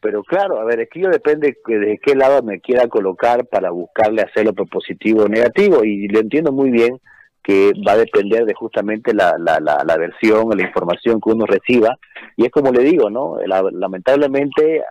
Pero 0.00 0.22
claro, 0.22 0.58
a 0.58 0.64
ver, 0.64 0.80
es 0.80 0.88
que 0.88 1.00
yo 1.00 1.10
depende 1.10 1.54
de 1.66 1.98
qué 2.02 2.14
lado 2.14 2.42
me 2.42 2.60
quiera 2.60 2.88
colocar 2.88 3.46
para 3.46 3.70
buscarle 3.70 4.22
hacerlo 4.22 4.54
positivo 4.54 5.24
o 5.24 5.28
negativo, 5.28 5.84
y 5.84 6.08
lo 6.08 6.20
entiendo 6.20 6.52
muy 6.52 6.70
bien 6.70 6.98
que 7.42 7.72
va 7.86 7.92
a 7.92 7.98
depender 7.98 8.44
de 8.44 8.54
justamente 8.54 9.14
la, 9.14 9.36
la, 9.38 9.58
la, 9.60 9.82
la 9.84 9.96
versión, 9.96 10.50
la 10.56 10.62
información 10.62 11.20
que 11.20 11.30
uno 11.30 11.46
reciba, 11.46 11.98
y 12.36 12.44
es 12.44 12.50
como 12.50 12.70
le 12.70 12.82
digo, 12.82 13.08
¿no? 13.10 13.38
lamentablemente 13.46 14.82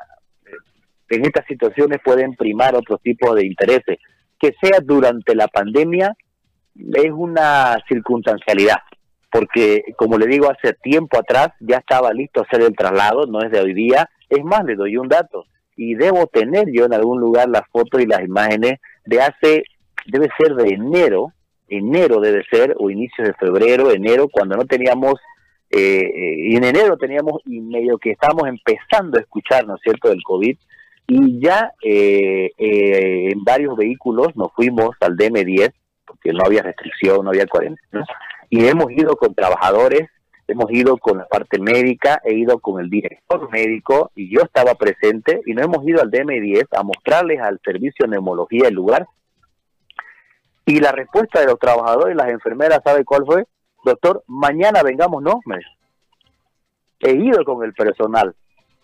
en 1.10 1.26
estas 1.26 1.46
situaciones 1.46 2.00
pueden 2.04 2.36
primar 2.36 2.76
otros 2.76 3.02
tipos 3.02 3.36
de 3.36 3.46
intereses, 3.46 4.00
que 4.40 4.54
sea 4.62 4.80
durante 4.82 5.36
la 5.36 5.48
pandemia 5.48 6.16
es 6.76 7.12
una 7.12 7.78
circunstancialidad, 7.88 8.78
porque 9.32 9.84
como 9.98 10.18
le 10.18 10.28
digo, 10.28 10.50
hace 10.50 10.74
tiempo 10.74 11.20
atrás 11.20 11.50
ya 11.60 11.78
estaba 11.78 12.14
listo 12.14 12.42
hacer 12.42 12.62
el 12.62 12.76
traslado, 12.76 13.26
no 13.26 13.42
es 13.42 13.52
de 13.52 13.60
hoy 13.60 13.74
día, 13.74 14.10
es 14.30 14.44
más, 14.44 14.64
le 14.66 14.76
doy 14.76 14.98
un 14.98 15.08
dato, 15.08 15.46
y 15.76 15.96
debo 15.96 16.28
tener 16.28 16.68
yo 16.72 16.86
en 16.86 16.94
algún 16.94 17.20
lugar 17.20 17.50
las 17.50 17.64
fotos 17.72 18.02
y 18.02 18.06
las 18.06 18.22
imágenes 18.22 18.80
de 19.06 19.22
hace, 19.22 19.64
debe 20.06 20.30
ser 20.38 20.56
de 20.56 20.74
enero, 20.74 21.34
enero 21.70 22.20
debe 22.20 22.44
ser, 22.50 22.76
o 22.78 22.90
inicios 22.90 23.28
de 23.28 23.34
febrero, 23.34 23.92
enero, 23.92 24.28
cuando 24.28 24.58
no 24.58 24.66
teníamos, 24.66 25.16
eh, 25.70 26.02
eh, 26.04 26.56
en 26.56 26.64
enero 26.64 26.98
teníamos, 26.98 27.42
y 27.46 27.60
medio 27.62 27.98
que 27.98 28.12
estábamos 28.12 28.48
empezando 28.48 29.18
a 29.18 29.22
escuchar, 29.22 29.66
¿no 29.66 29.76
es 29.76 29.82
cierto?, 29.82 30.10
del 30.10 30.24
COVID, 30.24 30.58
y 31.08 31.40
ya 31.40 31.74
eh, 31.84 32.52
en 32.58 33.44
varios 33.44 33.76
vehículos 33.76 34.36
nos 34.36 34.52
fuimos 34.54 34.92
al 35.00 35.18
DM10 35.18 35.74
porque 36.10 36.34
no 36.34 36.44
había 36.46 36.64
restricción, 36.64 37.24
no 37.24 37.30
había 37.30 37.46
cuarentena. 37.46 38.06
Y 38.50 38.66
hemos 38.66 38.92
ido 38.92 39.16
con 39.16 39.36
trabajadores, 39.36 40.10
hemos 40.48 40.72
ido 40.72 40.98
con 40.98 41.20
la 41.20 41.26
parte 41.26 41.60
médica, 41.60 42.20
he 42.26 42.34
ido 42.34 42.60
con 42.60 42.82
el 42.82 42.90
director 42.90 43.50
médico 43.52 44.12
y 44.16 44.34
yo 44.34 44.42
estaba 44.42 44.74
presente 44.76 45.42
y 45.46 45.54
nos 45.54 45.66
hemos 45.66 45.88
ido 45.88 46.02
al 46.02 46.10
DM10 46.10 46.68
a 46.72 46.84
mostrarles 46.84 47.40
al 47.40 47.60
servicio 47.64 48.06
de 48.06 48.12
neumología 48.12 48.68
el 48.68 48.74
lugar. 48.74 49.08
Y 50.70 50.80
la 50.80 50.92
respuesta 50.92 51.40
de 51.40 51.48
los 51.48 51.58
trabajadores 51.58 52.14
y 52.14 52.16
las 52.16 52.30
enfermeras, 52.30 52.82
¿sabe 52.84 53.04
cuál 53.04 53.26
fue? 53.26 53.48
Doctor, 53.84 54.24
mañana 54.28 54.84
vengamos, 54.84 55.24
no, 55.24 55.40
me 55.48 55.58
He 57.00 57.16
ido 57.16 57.44
con 57.44 57.64
el 57.64 57.74
personal, 57.74 58.36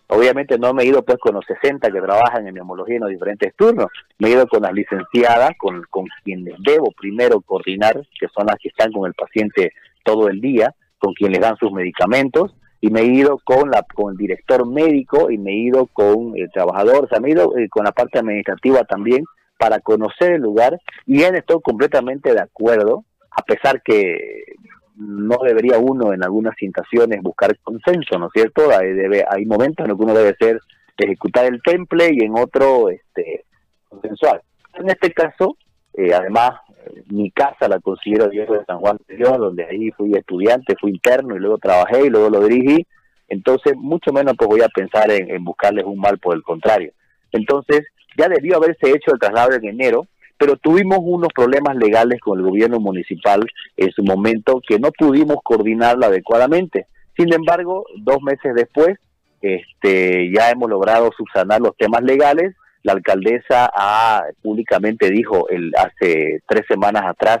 Obviamente 0.08 0.58
no 0.58 0.74
me 0.74 0.82
he 0.82 0.86
ido 0.86 1.04
pues 1.04 1.18
con 1.18 1.34
los 1.34 1.44
60 1.46 1.88
que 1.92 2.00
trabajan 2.00 2.46
en 2.46 2.54
neumología 2.54 2.96
en 2.96 3.02
los 3.02 3.10
diferentes 3.10 3.54
turnos, 3.54 3.86
me 4.18 4.28
he 4.28 4.32
ido 4.32 4.48
con 4.48 4.62
las 4.62 4.72
licenciadas, 4.72 5.50
con, 5.58 5.84
con 5.88 6.06
quienes 6.24 6.54
debo 6.58 6.90
primero 6.90 7.40
coordinar, 7.40 7.94
que 8.18 8.26
son 8.34 8.46
las 8.46 8.56
que 8.56 8.68
están 8.68 8.90
con 8.90 9.06
el 9.06 9.14
paciente 9.14 9.72
todo 10.04 10.28
el 10.28 10.40
día, 10.40 10.74
con 10.98 11.14
quienes 11.14 11.40
dan 11.40 11.56
sus 11.56 11.70
medicamentos, 11.70 12.52
y 12.80 12.90
me 12.90 13.02
he 13.02 13.06
ido 13.06 13.38
con 13.44 13.70
la 13.70 13.84
con 13.94 14.12
el 14.12 14.16
director 14.16 14.66
médico 14.66 15.30
y 15.30 15.38
me 15.38 15.52
he 15.52 15.56
ido 15.56 15.86
con 15.86 16.36
el 16.36 16.50
trabajador, 16.50 17.04
o 17.04 17.08
sea, 17.08 17.20
me 17.20 17.28
he 17.28 17.32
ido 17.32 17.56
eh, 17.56 17.68
con 17.68 17.84
la 17.84 17.92
parte 17.92 18.18
administrativa 18.18 18.82
también 18.82 19.24
para 19.58 19.80
conocer 19.80 20.32
el 20.32 20.42
lugar 20.42 20.80
y 21.06 21.22
en 21.22 21.36
estoy 21.36 21.60
completamente 21.62 22.32
de 22.32 22.40
acuerdo, 22.40 23.04
a 23.30 23.42
pesar 23.42 23.82
que 23.82 24.44
no 24.96 25.38
debería 25.44 25.78
uno 25.78 26.12
en 26.12 26.24
algunas 26.24 26.54
situaciones 26.56 27.22
buscar 27.22 27.56
consenso, 27.62 28.18
¿no 28.18 28.26
es 28.26 28.32
cierto? 28.32 28.70
Hay, 28.70 28.92
debe, 28.92 29.24
hay 29.28 29.44
momentos 29.44 29.84
en 29.84 29.90
los 29.90 29.98
que 29.98 30.04
uno 30.04 30.14
debe 30.14 30.34
ser 30.38 30.60
ejecutar 30.96 31.44
el 31.44 31.60
temple 31.62 32.08
y 32.12 32.24
en 32.24 32.36
otro 32.36 32.88
este 32.88 33.44
consensual. 33.88 34.40
En 34.74 34.88
este 34.88 35.12
caso, 35.12 35.56
eh, 35.94 36.14
además, 36.14 36.52
mi 37.08 37.30
casa 37.30 37.68
la 37.68 37.80
considero 37.80 38.28
Diego 38.28 38.54
de 38.54 38.64
San 38.64 38.78
Juan 38.78 38.98
de 39.08 39.16
Dios, 39.16 39.36
donde 39.38 39.64
ahí 39.64 39.90
fui 39.92 40.14
estudiante, 40.14 40.76
fui 40.80 40.92
interno 40.92 41.36
y 41.36 41.40
luego 41.40 41.58
trabajé 41.58 42.06
y 42.06 42.10
luego 42.10 42.30
lo 42.30 42.40
dirigí. 42.40 42.86
Entonces, 43.28 43.74
mucho 43.76 44.12
menos 44.12 44.34
pues 44.38 44.48
voy 44.48 44.62
a 44.62 44.68
pensar 44.68 45.10
en, 45.10 45.30
en 45.30 45.44
buscarles 45.44 45.84
un 45.84 45.98
mal, 45.98 46.18
por 46.18 46.34
el 46.34 46.42
contrario. 46.42 46.92
Entonces, 47.32 47.86
ya 48.16 48.28
debió 48.28 48.56
haberse 48.56 48.90
hecho 48.90 49.12
el 49.12 49.20
traslado 49.20 49.52
en 49.52 49.66
enero, 49.66 50.06
pero 50.38 50.56
tuvimos 50.56 50.98
unos 51.00 51.30
problemas 51.34 51.76
legales 51.76 52.20
con 52.20 52.38
el 52.38 52.44
gobierno 52.44 52.78
municipal 52.78 53.40
en 53.76 53.90
su 53.92 54.02
momento 54.02 54.60
que 54.66 54.78
no 54.78 54.90
pudimos 54.92 55.38
coordinarla 55.42 56.06
adecuadamente. 56.06 56.86
Sin 57.16 57.32
embargo, 57.32 57.86
dos 57.98 58.20
meses 58.22 58.54
después, 58.54 58.98
este, 59.40 60.30
ya 60.34 60.50
hemos 60.50 60.68
logrado 60.68 61.10
subsanar 61.16 61.60
los 61.60 61.76
temas 61.76 62.02
legales. 62.02 62.54
La 62.82 62.92
alcaldesa 62.92 63.70
ha, 63.74 64.24
públicamente 64.42 65.10
dijo 65.10 65.48
el, 65.48 65.72
hace 65.76 66.40
tres 66.46 66.64
semanas 66.68 67.04
atrás, 67.06 67.38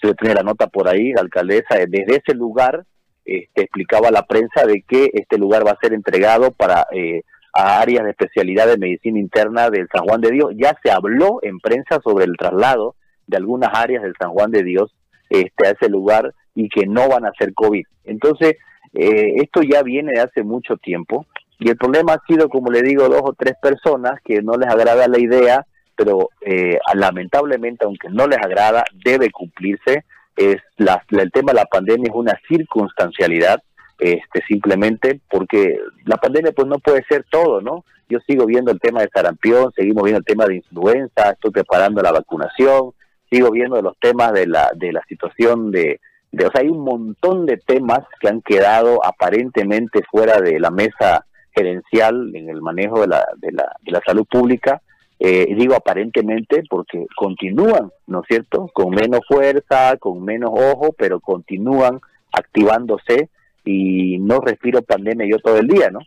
se 0.00 0.14
tiene 0.14 0.34
la 0.34 0.42
nota 0.42 0.66
por 0.66 0.88
ahí, 0.88 1.12
la 1.12 1.20
alcaldesa 1.20 1.76
desde 1.86 2.22
ese 2.24 2.34
lugar 2.34 2.84
este, 3.24 3.62
explicaba 3.62 4.08
a 4.08 4.12
la 4.12 4.26
prensa 4.26 4.66
de 4.66 4.82
que 4.82 5.10
este 5.12 5.36
lugar 5.38 5.66
va 5.66 5.72
a 5.72 5.78
ser 5.80 5.92
entregado 5.92 6.50
para 6.52 6.86
eh, 6.92 7.22
a 7.52 7.80
áreas 7.80 8.04
de 8.04 8.10
especialidad 8.10 8.66
de 8.66 8.78
medicina 8.78 9.18
interna 9.18 9.70
del 9.70 9.88
San 9.92 10.04
Juan 10.04 10.20
de 10.20 10.30
Dios. 10.30 10.52
Ya 10.56 10.76
se 10.82 10.90
habló 10.90 11.38
en 11.42 11.58
prensa 11.58 12.00
sobre 12.02 12.24
el 12.24 12.36
traslado 12.36 12.94
de 13.26 13.36
algunas 13.36 13.70
áreas 13.72 14.02
del 14.02 14.14
San 14.18 14.30
Juan 14.32 14.50
de 14.50 14.62
Dios 14.62 14.94
este, 15.28 15.68
a 15.68 15.70
ese 15.70 15.88
lugar 15.88 16.34
y 16.54 16.68
que 16.68 16.86
no 16.86 17.08
van 17.08 17.24
a 17.24 17.32
ser 17.38 17.54
COVID. 17.54 17.84
Entonces, 18.04 18.56
eh, 18.92 19.34
esto 19.36 19.62
ya 19.62 19.82
viene 19.82 20.12
de 20.14 20.20
hace 20.20 20.42
mucho 20.42 20.76
tiempo 20.76 21.26
y 21.60 21.68
el 21.68 21.76
problema 21.76 22.14
ha 22.14 22.26
sido, 22.26 22.48
como 22.48 22.70
le 22.70 22.82
digo, 22.82 23.08
dos 23.08 23.20
o 23.22 23.34
tres 23.34 23.54
personas 23.60 24.18
que 24.24 24.40
no 24.42 24.54
les 24.54 24.68
agrada 24.68 25.06
la 25.06 25.18
idea, 25.20 25.66
pero 25.94 26.30
eh, 26.40 26.78
lamentablemente, 26.94 27.84
aunque 27.84 28.08
no 28.08 28.26
les 28.26 28.38
agrada, 28.38 28.82
debe 29.04 29.30
cumplirse. 29.30 30.04
Es 30.34 30.56
la, 30.78 31.04
el 31.10 31.30
tema 31.30 31.52
de 31.52 31.58
la 31.58 31.66
pandemia 31.66 32.08
es 32.08 32.14
una 32.14 32.40
circunstancialidad 32.48 33.62
este 34.00 34.42
simplemente 34.48 35.20
porque 35.30 35.78
la 36.04 36.16
pandemia 36.16 36.52
pues 36.52 36.68
no 36.68 36.78
puede 36.78 37.04
ser 37.08 37.24
todo, 37.30 37.60
¿no? 37.60 37.84
Yo 38.08 38.18
sigo 38.26 38.46
viendo 38.46 38.72
el 38.72 38.80
tema 38.80 39.02
de 39.02 39.10
sarampión, 39.14 39.72
seguimos 39.76 40.04
viendo 40.04 40.18
el 40.18 40.24
tema 40.24 40.46
de 40.46 40.56
influenza, 40.56 41.30
estoy 41.30 41.52
preparando 41.52 42.02
la 42.02 42.12
vacunación, 42.12 42.92
sigo 43.30 43.50
viendo 43.50 43.80
los 43.80 43.96
temas 43.98 44.32
de 44.32 44.46
la 44.46 44.70
de 44.74 44.92
la 44.92 45.02
situación 45.08 45.70
de, 45.70 46.00
o 46.32 46.50
sea, 46.50 46.62
hay 46.62 46.68
un 46.68 46.84
montón 46.84 47.46
de 47.46 47.58
temas 47.58 48.00
que 48.20 48.28
han 48.28 48.42
quedado 48.42 49.04
aparentemente 49.04 50.02
fuera 50.10 50.40
de 50.40 50.58
la 50.58 50.70
mesa 50.70 51.26
gerencial 51.54 52.34
en 52.34 52.48
el 52.48 52.62
manejo 52.62 53.00
de 53.00 53.08
la 53.08 53.24
de 53.36 53.52
la, 53.52 53.76
de 53.82 53.92
la 53.92 54.00
salud 54.04 54.26
pública 54.30 54.80
eh, 55.22 55.54
digo 55.54 55.74
aparentemente 55.74 56.62
porque 56.70 57.06
continúan, 57.14 57.92
¿no 58.06 58.20
es 58.22 58.26
cierto? 58.26 58.70
Con 58.72 58.94
menos 58.94 59.20
fuerza, 59.28 59.98
con 59.98 60.24
menos 60.24 60.50
ojo, 60.54 60.94
pero 60.96 61.20
continúan 61.20 62.00
activándose 62.32 63.28
y 63.64 64.18
no 64.18 64.40
respiro 64.40 64.82
pandemia 64.82 65.26
yo 65.30 65.38
todo 65.38 65.58
el 65.58 65.68
día, 65.68 65.90
¿no? 65.90 66.00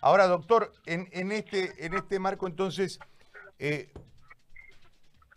Ahora, 0.00 0.26
doctor, 0.26 0.72
en, 0.86 1.08
en 1.12 1.32
este 1.32 1.84
en 1.84 1.94
este 1.94 2.18
marco 2.18 2.46
entonces 2.46 3.00
eh, 3.58 3.88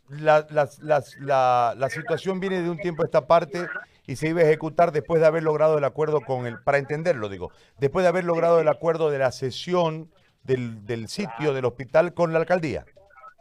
la, 0.10 0.46
la, 0.52 1.74
la, 1.76 1.90
situación 1.90 2.40
viene 2.40 2.62
de 2.62 2.70
un 2.70 2.78
tiempo 2.78 3.04
a 3.04 3.06
esta 3.06 3.28
parte 3.28 3.68
y 4.08 4.16
se 4.16 4.30
iba 4.30 4.42
a 4.42 4.44
ejecutar 4.44 4.92
después 4.92 5.22
de 5.22 5.28
haber 5.28 5.44
logrado 5.44 5.78
el 5.78 5.84
acuerdo 5.84 6.22
con 6.22 6.48
el, 6.48 6.60
para 6.62 6.80
entenderlo 6.80 7.30
digo, 7.30 7.52
después 7.80 8.04
de 8.04 8.10
haber 8.10 8.26
logrado 8.26 8.60
el 8.60 8.68
acuerdo 8.68 9.12
de 9.12 9.20
la 9.20 9.32
sesión 9.32 10.10
del, 10.44 10.86
del 10.86 11.08
sitio 11.08 11.54
del 11.54 11.66
hospital 11.66 12.14
con 12.14 12.34
la 12.34 12.40
alcaldía. 12.40 12.86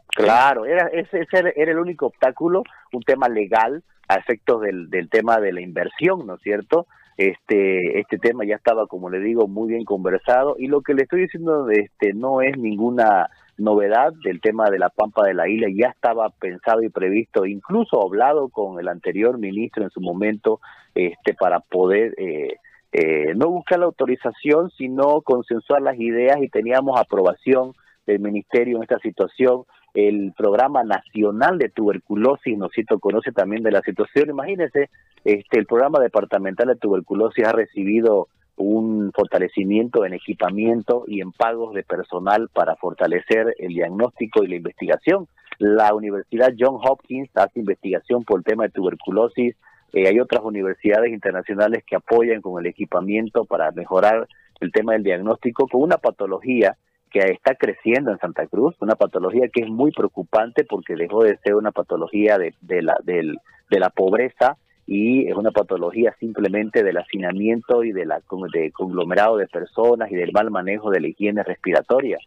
Claro, 0.09 0.65
era, 0.65 0.87
ese, 0.87 1.21
ese 1.21 1.53
era 1.55 1.71
el 1.71 1.79
único 1.79 2.07
obstáculo, 2.07 2.63
un 2.91 3.03
tema 3.03 3.29
legal 3.29 3.83
a 4.07 4.15
efectos 4.15 4.61
del, 4.61 4.89
del 4.89 5.09
tema 5.09 5.39
de 5.39 5.53
la 5.53 5.61
inversión, 5.61 6.25
¿no 6.25 6.35
es 6.35 6.41
cierto? 6.41 6.87
Este, 7.19 7.99
este 7.99 8.17
tema 8.17 8.45
ya 8.45 8.55
estaba, 8.55 8.87
como 8.87 9.09
le 9.09 9.19
digo, 9.19 9.45
muy 9.49 9.67
bien 9.67 9.83
conversado. 9.83 10.55
Y 10.57 10.67
lo 10.67 10.79
que 10.79 10.93
le 10.93 11.01
estoy 11.01 11.23
diciendo 11.23 11.69
este, 11.69 12.13
no 12.13 12.41
es 12.41 12.57
ninguna 12.57 13.29
novedad 13.57 14.13
del 14.23 14.39
tema 14.39 14.69
de 14.69 14.79
la 14.79 14.87
Pampa 14.87 15.25
de 15.25 15.33
la 15.33 15.49
Isla, 15.49 15.67
ya 15.69 15.89
estaba 15.89 16.29
pensado 16.29 16.81
y 16.81 16.87
previsto, 16.87 17.45
incluso 17.45 18.01
hablado 18.01 18.47
con 18.47 18.79
el 18.79 18.87
anterior 18.87 19.37
ministro 19.37 19.83
en 19.83 19.89
su 19.89 19.99
momento, 19.99 20.61
este, 20.95 21.33
para 21.33 21.59
poder 21.59 22.15
eh, 22.17 22.55
eh, 22.93 23.33
no 23.35 23.49
buscar 23.49 23.79
la 23.79 23.87
autorización, 23.87 24.71
sino 24.77 25.19
consensuar 25.19 25.81
las 25.81 25.99
ideas 25.99 26.37
y 26.41 26.47
teníamos 26.47 26.97
aprobación 26.97 27.73
del 28.07 28.21
ministerio 28.21 28.77
en 28.77 28.83
esta 28.83 28.99
situación 28.99 29.65
el 29.93 30.33
programa 30.37 30.83
nacional 30.83 31.57
de 31.57 31.69
tuberculosis, 31.69 32.57
Nosito 32.57 32.99
conoce 32.99 33.31
también 33.31 33.63
de 33.63 33.71
la 33.71 33.81
situación. 33.81 34.29
Imagínense, 34.29 34.89
este, 35.23 35.59
el 35.59 35.65
programa 35.65 35.99
departamental 35.99 36.67
de 36.67 36.75
tuberculosis 36.75 37.45
ha 37.45 37.51
recibido 37.51 38.27
un 38.59 39.11
fortalecimiento 39.15 40.05
en 40.05 40.13
equipamiento 40.13 41.05
y 41.07 41.21
en 41.21 41.31
pagos 41.31 41.73
de 41.73 41.83
personal 41.83 42.49
para 42.53 42.75
fortalecer 42.75 43.55
el 43.57 43.69
diagnóstico 43.69 44.43
y 44.43 44.47
la 44.47 44.55
investigación. 44.57 45.27
La 45.59 45.93
Universidad 45.93 46.53
John 46.57 46.77
Hopkins 46.81 47.29
hace 47.35 47.59
investigación 47.59 48.23
por 48.23 48.39
el 48.39 48.45
tema 48.45 48.63
de 48.63 48.69
tuberculosis. 48.69 49.55
Eh, 49.93 50.07
hay 50.07 50.19
otras 50.19 50.43
universidades 50.43 51.11
internacionales 51.11 51.83
que 51.87 51.95
apoyan 51.95 52.41
con 52.41 52.59
el 52.59 52.69
equipamiento 52.69 53.45
para 53.45 53.71
mejorar 53.71 54.27
el 54.59 54.71
tema 54.71 54.93
del 54.93 55.03
diagnóstico 55.03 55.67
con 55.67 55.81
una 55.81 55.97
patología 55.97 56.77
que 57.11 57.19
está 57.19 57.55
creciendo 57.55 58.11
en 58.11 58.19
Santa 58.19 58.47
Cruz, 58.47 58.75
una 58.81 58.95
patología 58.95 59.49
que 59.49 59.61
es 59.61 59.69
muy 59.69 59.91
preocupante 59.91 60.63
porque 60.63 60.95
dejó 60.95 61.23
de 61.23 61.37
ser 61.37 61.55
una 61.55 61.71
patología 61.71 62.37
de, 62.37 62.53
de 62.61 62.81
la, 62.81 62.97
de 63.03 63.79
la 63.79 63.89
pobreza 63.89 64.57
y 64.91 65.27
es 65.27 65.35
una 65.35 65.51
patología 65.51 66.15
simplemente 66.19 66.83
del 66.83 66.97
hacinamiento 66.97 67.83
y 67.83 67.91
de 67.91 68.05
la 68.07 68.21
de 68.51 68.71
conglomerado 68.71 69.37
de 69.37 69.47
personas 69.47 70.11
y 70.11 70.15
del 70.15 70.31
mal 70.31 70.49
manejo 70.49 70.89
de 70.89 70.99
la 70.99 71.07
higiene 71.09 71.43
respiratoria. 71.43 72.17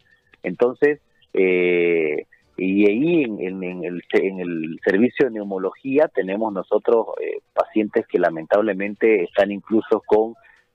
Entonces, 0.44 1.00
eh, 1.34 2.26
y 2.56 2.86
ahí 2.88 3.24
en, 3.24 3.64
el, 3.64 4.02
en, 4.12 4.40
el, 4.40 4.78
servicio 4.84 5.26
de 5.26 5.32
neumología 5.32 6.08
tenemos 6.14 6.52
nosotros 6.52 7.06
eh, 7.20 7.38
pacientes 7.52 8.06
que 8.06 8.20
lamentablemente 8.20 9.24
están 9.24 9.50
incluso 9.50 10.00
con, 10.06 10.34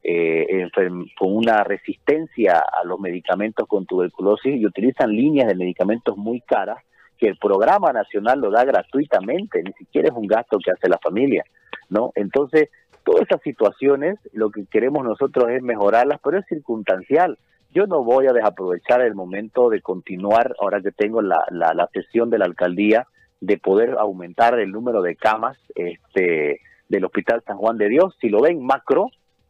eh, 0.09 0.69
con 1.17 1.35
una 1.35 1.65
resistencia 1.65 2.59
a 2.59 2.85
los 2.85 2.97
medicamentos 2.97 3.67
con 3.67 3.85
tuberculosis 3.85 4.55
y 4.55 4.65
utilizan 4.65 5.11
líneas 5.11 5.49
de 5.49 5.55
medicamentos 5.55 6.15
muy 6.15 6.39
caras 6.39 6.77
que 7.17 7.27
el 7.27 7.37
programa 7.37 7.91
nacional 7.91 8.39
lo 8.39 8.49
da 8.49 8.63
gratuitamente, 8.63 9.61
ni 9.63 9.73
siquiera 9.73 10.07
es 10.07 10.13
un 10.15 10.27
gasto 10.27 10.59
que 10.63 10.71
hace 10.71 10.87
la 10.87 10.97
familia. 10.99 11.43
¿no? 11.89 12.13
Entonces, 12.15 12.69
todas 13.03 13.23
esas 13.23 13.41
situaciones, 13.41 14.17
lo 14.31 14.49
que 14.49 14.65
queremos 14.67 15.03
nosotros 15.03 15.49
es 15.49 15.61
mejorarlas, 15.61 16.21
pero 16.23 16.39
es 16.39 16.45
circunstancial. 16.45 17.37
Yo 17.71 17.85
no 17.85 18.01
voy 18.03 18.27
a 18.27 18.33
desaprovechar 18.33 19.01
el 19.01 19.13
momento 19.13 19.69
de 19.69 19.81
continuar, 19.81 20.55
ahora 20.61 20.79
que 20.81 20.91
tengo 20.91 21.21
la, 21.21 21.43
la, 21.51 21.89
sesión 21.91 22.29
de 22.29 22.37
la 22.37 22.45
alcaldía, 22.45 23.07
de 23.41 23.57
poder 23.57 23.97
aumentar 23.99 24.57
el 24.57 24.71
número 24.71 25.01
de 25.01 25.17
camas 25.17 25.57
este, 25.75 26.61
del 26.87 27.03
Hospital 27.03 27.43
San 27.45 27.57
Juan 27.57 27.77
de 27.77 27.89
Dios. 27.89 28.15
Si 28.21 28.29
lo 28.29 28.41
ven 28.41 28.63
macro, 28.63 29.09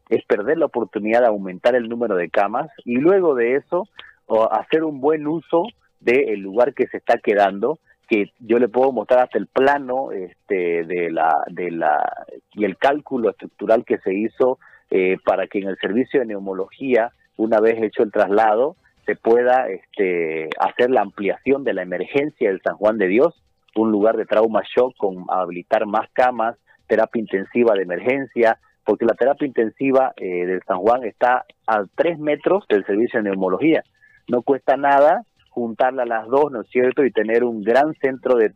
es 0.09 0.23
perder 0.25 0.57
la 0.57 0.65
oportunidad 0.65 1.21
de 1.21 1.27
aumentar 1.27 1.75
el 1.75 1.89
número 1.89 2.15
de 2.15 2.29
camas 2.29 2.69
y 2.85 2.95
luego 2.95 3.35
de 3.35 3.55
eso 3.55 3.87
hacer 4.51 4.83
un 4.83 4.99
buen 4.99 5.27
uso 5.27 5.63
del 5.99 6.39
lugar 6.41 6.73
que 6.73 6.87
se 6.87 6.97
está 6.97 7.17
quedando 7.17 7.79
que 8.07 8.31
yo 8.39 8.57
le 8.57 8.69
puedo 8.69 8.91
mostrar 8.91 9.23
hasta 9.23 9.37
el 9.37 9.47
plano 9.47 10.11
este, 10.11 10.85
de 10.85 11.11
la, 11.11 11.43
de 11.47 11.71
la, 11.71 12.25
y 12.53 12.63
el 12.63 12.77
cálculo 12.77 13.29
estructural 13.29 13.83
que 13.83 13.97
se 13.99 14.13
hizo 14.13 14.59
eh, 14.89 15.17
para 15.25 15.47
que 15.47 15.59
en 15.59 15.67
el 15.67 15.77
servicio 15.77 16.21
de 16.21 16.27
neumología, 16.27 17.11
una 17.35 17.59
vez 17.59 17.81
hecho 17.83 18.03
el 18.03 18.11
traslado, 18.11 18.77
se 19.05 19.15
pueda 19.15 19.67
este, 19.69 20.49
hacer 20.59 20.89
la 20.89 21.01
ampliación 21.01 21.63
de 21.63 21.73
la 21.73 21.81
emergencia 21.81 22.49
del 22.49 22.61
San 22.61 22.75
Juan 22.75 22.97
de 22.97 23.07
Dios, 23.07 23.43
un 23.75 23.91
lugar 23.91 24.15
de 24.15 24.25
trauma 24.25 24.61
shock 24.63 24.95
con 24.97 25.25
habilitar 25.29 25.85
más 25.85 26.09
camas, 26.13 26.55
terapia 26.87 27.19
intensiva 27.19 27.75
de 27.75 27.83
emergencia, 27.83 28.57
porque 28.88 29.06
la 29.06 29.15
terapia 29.15 29.46
intensiva 29.46 30.13
eh, 30.15 30.46
del 30.46 30.63
San 30.65 30.77
Juan 30.77 31.03
está 31.03 31.44
a 31.67 31.84
tres 31.94 32.17
metros 32.20 32.65
del 32.70 32.86
servicio 32.86 33.22
de 33.22 33.29
neumología. 33.29 33.84
No 34.29 34.44
cuesta 34.44 34.77
nada 34.77 35.25
juntarla 35.50 36.03
a 36.03 36.06
las 36.06 36.27
dos, 36.27 36.50
¿no 36.53 36.62
es 36.62 36.70
cierto? 36.70 37.03
Y 37.03 37.12
tener 37.12 37.44
un 37.44 37.63
gran 37.63 37.94
centro 37.96 38.36
de, 38.38 38.53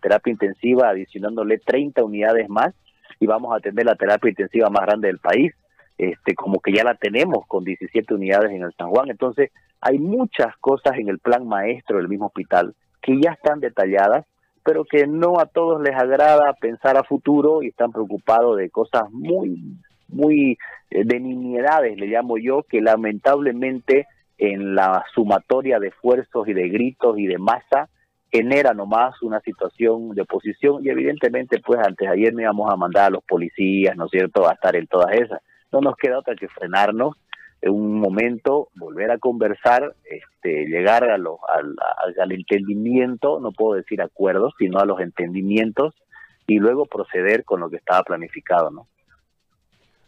terapia 0.00 0.30
intensiva, 0.30 0.90
adicionándole 0.90 1.58
30 1.58 2.04
unidades 2.04 2.48
más, 2.48 2.74
y 3.18 3.26
vamos 3.26 3.56
a 3.56 3.58
tener 3.58 3.84
la 3.84 3.96
terapia 3.96 4.30
intensiva 4.30 4.70
más 4.70 4.82
grande 4.82 5.08
del 5.08 5.18
país, 5.18 5.52
este, 5.98 6.36
como 6.36 6.60
que 6.60 6.72
ya 6.72 6.84
la 6.84 6.94
tenemos 6.94 7.44
con 7.48 7.64
17 7.64 8.14
unidades 8.14 8.52
en 8.52 8.62
el 8.62 8.72
San 8.78 8.90
Juan. 8.90 9.10
Entonces, 9.10 9.50
hay 9.80 9.98
muchas 9.98 10.56
cosas 10.58 10.96
en 10.96 11.08
el 11.08 11.18
plan 11.18 11.48
maestro 11.48 11.96
del 11.96 12.08
mismo 12.08 12.26
hospital 12.26 12.76
que 13.02 13.20
ya 13.20 13.32
están 13.32 13.58
detalladas, 13.58 14.26
pero 14.64 14.84
que 14.84 15.06
no 15.06 15.38
a 15.38 15.46
todos 15.46 15.80
les 15.82 15.94
agrada 15.94 16.54
pensar 16.54 16.96
a 16.96 17.04
futuro 17.04 17.62
y 17.62 17.68
están 17.68 17.92
preocupados 17.92 18.56
de 18.56 18.70
cosas 18.70 19.02
muy, 19.10 19.76
muy 20.08 20.58
eh, 20.90 21.04
de 21.04 21.20
nimiedades, 21.20 21.98
le 21.98 22.06
llamo 22.06 22.38
yo, 22.38 22.62
que 22.62 22.80
lamentablemente 22.80 24.06
en 24.38 24.74
la 24.74 25.04
sumatoria 25.14 25.78
de 25.78 25.88
esfuerzos 25.88 26.48
y 26.48 26.54
de 26.54 26.68
gritos 26.68 27.18
y 27.18 27.26
de 27.26 27.38
masa 27.38 27.88
genera 28.32 28.74
nomás 28.74 29.22
una 29.22 29.38
situación 29.40 30.10
de 30.10 30.22
oposición 30.22 30.84
y 30.84 30.88
evidentemente 30.88 31.60
pues 31.64 31.78
antes 31.86 32.08
ayer 32.08 32.34
me 32.34 32.42
íbamos 32.42 32.72
a 32.72 32.76
mandar 32.76 33.04
a 33.04 33.10
los 33.10 33.22
policías, 33.22 33.96
¿no 33.96 34.06
es 34.06 34.10
cierto?, 34.10 34.48
a 34.48 34.54
estar 34.54 34.74
en 34.74 34.88
todas 34.88 35.12
esas. 35.12 35.40
No 35.70 35.80
nos 35.80 35.96
queda 35.96 36.18
otra 36.18 36.34
que 36.34 36.48
frenarnos 36.48 37.14
en 37.64 37.72
un 37.72 37.98
momento, 37.98 38.68
volver 38.76 39.10
a 39.10 39.18
conversar, 39.18 39.94
este, 40.04 40.66
llegar 40.66 41.04
a 41.04 41.18
lo, 41.18 41.38
al, 41.48 41.74
al 42.20 42.32
entendimiento, 42.32 43.40
no 43.40 43.52
puedo 43.52 43.74
decir 43.74 44.02
acuerdos, 44.02 44.54
sino 44.58 44.78
a 44.78 44.84
los 44.84 45.00
entendimientos 45.00 45.94
y 46.46 46.58
luego 46.58 46.86
proceder 46.86 47.44
con 47.44 47.60
lo 47.60 47.70
que 47.70 47.76
estaba 47.76 48.02
planificado, 48.02 48.70
¿no? 48.70 48.86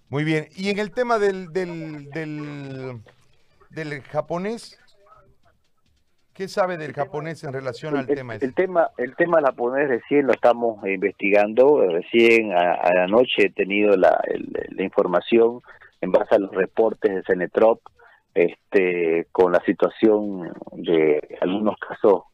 Muy 0.08 0.22
bien. 0.22 0.48
Y 0.54 0.70
en 0.70 0.78
el 0.78 0.92
tema 0.92 1.18
del, 1.18 1.52
del, 1.52 2.10
del 2.10 3.00
del 3.76 4.02
japonés? 4.02 4.80
¿Qué 6.32 6.48
sabe 6.48 6.76
del 6.76 6.92
japonés 6.92 7.44
en 7.44 7.52
relación 7.52 7.96
al 7.96 8.06
tema? 8.06 8.34
El 8.34 8.54
tema, 8.54 8.90
el 8.98 9.14
tema 9.16 9.40
japonés 9.40 9.88
recién 9.88 10.26
lo 10.26 10.32
estamos 10.32 10.86
investigando. 10.86 11.80
Recién 11.88 12.52
a, 12.52 12.90
la 12.94 13.06
noche 13.06 13.46
he 13.46 13.50
tenido 13.50 13.96
la, 13.96 14.20
la, 14.70 14.82
información 14.82 15.60
en 16.00 16.12
base 16.12 16.34
a 16.34 16.38
los 16.38 16.52
reportes 16.52 17.14
de 17.14 17.22
Cenetrop, 17.22 17.80
este, 18.34 19.26
con 19.32 19.52
la 19.52 19.60
situación 19.64 20.52
de 20.72 21.20
algunos 21.40 21.76
casos 21.78 22.24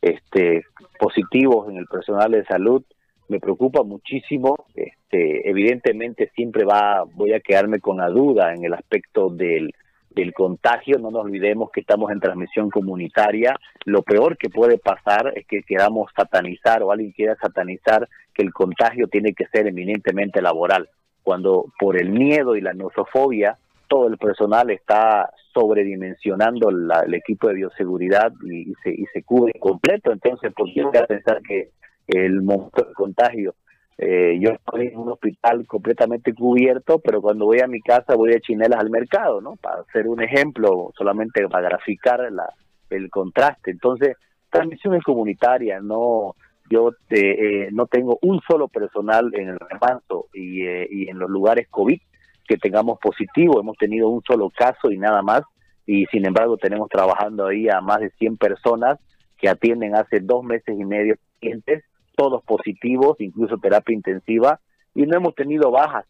este, 0.00 0.64
positivos 0.98 1.68
en 1.68 1.76
el 1.76 1.86
personal 1.86 2.32
de 2.32 2.44
salud. 2.44 2.82
Me 3.28 3.38
preocupa 3.38 3.82
muchísimo. 3.82 4.66
Este, 4.74 5.48
evidentemente 5.48 6.30
siempre 6.34 6.64
va, 6.64 7.04
voy 7.04 7.34
a 7.34 7.40
quedarme 7.40 7.80
con 7.80 7.98
la 7.98 8.08
duda 8.08 8.54
en 8.54 8.64
el 8.64 8.74
aspecto 8.74 9.28
del 9.28 9.72
del 10.14 10.32
contagio, 10.32 10.98
no 10.98 11.10
nos 11.10 11.24
olvidemos 11.24 11.70
que 11.70 11.80
estamos 11.80 12.10
en 12.10 12.20
transmisión 12.20 12.70
comunitaria, 12.70 13.56
lo 13.84 14.02
peor 14.02 14.36
que 14.36 14.50
puede 14.50 14.78
pasar 14.78 15.32
es 15.36 15.46
que 15.46 15.62
queramos 15.62 16.10
satanizar 16.16 16.82
o 16.82 16.92
alguien 16.92 17.12
quiera 17.12 17.36
satanizar 17.36 18.08
que 18.34 18.42
el 18.42 18.52
contagio 18.52 19.08
tiene 19.08 19.32
que 19.34 19.46
ser 19.46 19.66
eminentemente 19.66 20.42
laboral, 20.42 20.88
cuando 21.22 21.66
por 21.78 22.00
el 22.00 22.10
miedo 22.10 22.56
y 22.56 22.60
la 22.60 22.72
nosofobia 22.72 23.56
todo 23.88 24.08
el 24.08 24.16
personal 24.16 24.70
está 24.70 25.30
sobredimensionando 25.52 26.70
el 26.70 27.14
equipo 27.14 27.48
de 27.48 27.54
bioseguridad 27.54 28.32
y, 28.42 28.72
se, 28.82 28.90
y 28.90 29.04
se 29.12 29.22
cubre 29.22 29.52
completo, 29.60 30.12
entonces 30.12 30.52
¿por 30.54 30.72
qué 30.72 30.82
voy 30.82 30.98
pensar 31.06 31.42
que 31.42 31.70
el 32.06 32.40
monto 32.40 32.84
de 32.84 32.94
contagio 32.94 33.54
eh, 33.98 34.38
yo 34.40 34.50
estoy 34.50 34.88
en 34.88 34.98
un 34.98 35.10
hospital 35.10 35.66
completamente 35.66 36.34
cubierto, 36.34 36.98
pero 36.98 37.20
cuando 37.20 37.44
voy 37.44 37.60
a 37.60 37.66
mi 37.66 37.80
casa 37.80 38.16
voy 38.16 38.30
de 38.30 38.40
chinelas 38.40 38.80
al 38.80 38.90
mercado, 38.90 39.40
¿no? 39.40 39.56
Para 39.56 39.82
hacer 39.82 40.08
un 40.08 40.22
ejemplo, 40.22 40.92
solamente 40.96 41.46
para 41.48 41.68
graficar 41.68 42.32
la, 42.32 42.52
el 42.90 43.10
contraste. 43.10 43.70
Entonces, 43.70 44.16
transmisión 44.50 44.94
es 44.94 45.04
comunitaria, 45.04 45.80
no 45.80 46.34
yo 46.70 46.92
eh, 47.10 47.68
no 47.72 47.86
tengo 47.86 48.18
un 48.22 48.40
solo 48.48 48.68
personal 48.68 49.30
en 49.34 49.48
el 49.48 49.58
remanso 49.58 50.26
y, 50.32 50.62
eh, 50.62 50.88
y 50.90 51.08
en 51.08 51.18
los 51.18 51.30
lugares 51.30 51.68
COVID 51.68 52.00
que 52.46 52.56
tengamos 52.56 52.98
positivo, 52.98 53.60
hemos 53.60 53.76
tenido 53.76 54.08
un 54.08 54.22
solo 54.22 54.50
caso 54.50 54.90
y 54.90 54.98
nada 54.98 55.22
más, 55.22 55.42
y 55.86 56.06
sin 56.06 56.26
embargo 56.26 56.56
tenemos 56.56 56.88
trabajando 56.88 57.46
ahí 57.46 57.68
a 57.68 57.80
más 57.80 58.00
de 58.00 58.10
100 58.10 58.36
personas 58.36 58.98
que 59.38 59.48
atienden 59.48 59.94
hace 59.94 60.20
dos 60.20 60.44
meses 60.44 60.78
y 60.78 60.84
medio 60.84 61.16
pacientes 61.34 61.84
todos 62.16 62.42
positivos, 62.44 63.16
incluso 63.20 63.56
terapia 63.58 63.94
intensiva, 63.94 64.60
y 64.94 65.02
no 65.02 65.16
hemos 65.16 65.34
tenido 65.34 65.70
bajas. 65.70 66.04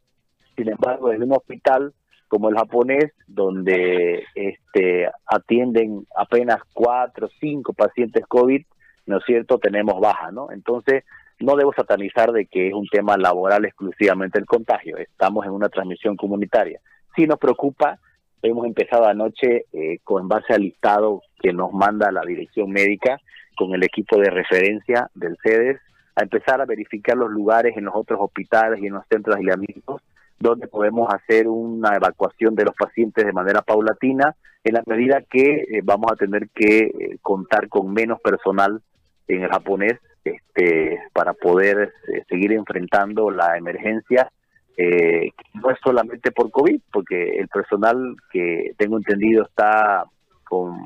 Sin 0.56 0.68
embargo, 0.68 1.12
en 1.12 1.22
un 1.22 1.32
hospital 1.32 1.94
como 2.28 2.48
el 2.48 2.56
japonés, 2.56 3.12
donde 3.26 4.24
este, 4.34 5.06
atienden 5.26 6.06
apenas 6.16 6.60
cuatro 6.72 7.26
o 7.26 7.30
cinco 7.40 7.72
pacientes 7.72 8.24
COVID, 8.26 8.62
¿no 9.06 9.18
es 9.18 9.24
cierto?, 9.24 9.58
tenemos 9.58 10.00
bajas, 10.00 10.32
¿no? 10.32 10.50
Entonces, 10.50 11.04
no 11.40 11.56
debo 11.56 11.72
satanizar 11.72 12.32
de 12.32 12.46
que 12.46 12.68
es 12.68 12.74
un 12.74 12.86
tema 12.86 13.16
laboral 13.16 13.64
exclusivamente 13.64 14.38
el 14.38 14.46
contagio, 14.46 14.96
estamos 14.96 15.44
en 15.44 15.52
una 15.52 15.68
transmisión 15.68 16.16
comunitaria. 16.16 16.80
Si 17.16 17.26
nos 17.26 17.38
preocupa, 17.38 17.98
hemos 18.42 18.66
empezado 18.66 19.06
anoche 19.06 19.66
eh, 19.72 19.98
con 20.04 20.28
base 20.28 20.54
al 20.54 20.62
listado 20.62 21.22
que 21.40 21.52
nos 21.52 21.72
manda 21.72 22.10
la 22.12 22.22
dirección 22.22 22.70
médica 22.70 23.18
con 23.56 23.74
el 23.74 23.82
equipo 23.82 24.18
de 24.18 24.30
referencia 24.30 25.10
del 25.14 25.36
CEDES 25.42 25.80
a 26.16 26.22
empezar 26.22 26.60
a 26.60 26.66
verificar 26.66 27.16
los 27.16 27.30
lugares 27.30 27.76
en 27.76 27.84
los 27.84 27.94
otros 27.94 28.18
hospitales 28.20 28.80
y 28.82 28.86
en 28.86 28.94
los 28.94 29.04
centros 29.08 29.36
de 29.36 29.40
aislamiento 29.40 30.00
donde 30.42 30.66
podemos 30.66 31.08
hacer 31.14 31.46
una 31.46 31.94
evacuación 31.94 32.56
de 32.56 32.64
los 32.64 32.74
pacientes 32.74 33.24
de 33.24 33.32
manera 33.32 33.62
paulatina 33.62 34.34
en 34.64 34.74
la 34.74 34.82
medida 34.86 35.22
que 35.22 35.66
eh, 35.70 35.80
vamos 35.84 36.10
a 36.10 36.16
tener 36.16 36.48
que 36.50 36.78
eh, 36.78 37.18
contar 37.22 37.68
con 37.68 37.92
menos 37.92 38.20
personal 38.20 38.82
en 39.28 39.42
el 39.42 39.50
japonés 39.50 39.98
este, 40.24 41.00
para 41.12 41.32
poder 41.32 41.92
eh, 42.08 42.24
seguir 42.28 42.52
enfrentando 42.52 43.30
la 43.30 43.56
emergencia 43.56 44.30
eh, 44.76 45.30
no 45.54 45.70
es 45.70 45.78
solamente 45.84 46.30
por 46.30 46.50
COVID, 46.50 46.80
porque 46.92 47.38
el 47.38 47.48
personal 47.48 48.16
que 48.30 48.72
tengo 48.78 48.96
entendido 48.96 49.44
está 49.44 50.04
con, 50.44 50.76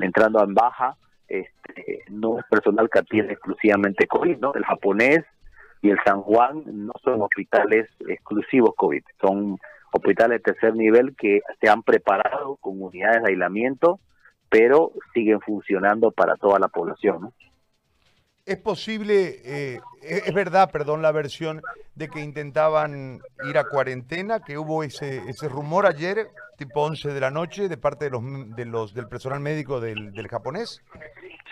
entrando 0.00 0.42
en 0.42 0.54
baja, 0.54 0.96
este, 1.28 2.04
no 2.08 2.38
es 2.38 2.44
personal 2.50 2.88
que 2.90 3.00
atiende 3.00 3.34
exclusivamente 3.34 4.06
COVID, 4.06 4.38
¿no? 4.38 4.54
El 4.54 4.64
japonés 4.64 5.24
y 5.82 5.90
el 5.90 5.98
San 6.04 6.22
Juan 6.22 6.62
no 6.66 6.92
son 7.02 7.22
hospitales 7.22 7.88
exclusivos 8.08 8.74
COVID, 8.76 9.02
son 9.20 9.58
hospitales 9.92 10.42
de 10.42 10.52
tercer 10.52 10.74
nivel 10.74 11.14
que 11.16 11.40
se 11.60 11.68
han 11.68 11.82
preparado 11.82 12.56
con 12.56 12.80
unidades 12.80 13.22
de 13.22 13.30
aislamiento, 13.30 14.00
pero 14.52 14.92
siguen 15.14 15.40
funcionando 15.40 16.10
para 16.10 16.36
toda 16.36 16.58
la 16.58 16.68
población. 16.68 17.22
¿no? 17.22 17.32
Es 18.44 18.58
posible, 18.58 19.36
eh, 19.44 19.80
es 20.02 20.34
verdad, 20.34 20.70
perdón, 20.70 21.00
la 21.00 21.10
versión 21.10 21.62
de 21.94 22.08
que 22.08 22.20
intentaban 22.20 23.20
ir 23.48 23.56
a 23.56 23.64
cuarentena, 23.64 24.40
que 24.44 24.58
hubo 24.58 24.82
ese, 24.82 25.22
ese 25.28 25.48
rumor 25.48 25.86
ayer, 25.86 26.28
tipo 26.58 26.82
11 26.82 27.14
de 27.14 27.20
la 27.20 27.30
noche, 27.30 27.70
de 27.70 27.78
parte 27.78 28.04
de 28.04 28.10
los, 28.10 28.22
de 28.54 28.66
los 28.66 28.92
del 28.92 29.08
personal 29.08 29.40
médico 29.40 29.80
del, 29.80 30.12
del 30.12 30.28
japonés. 30.28 30.82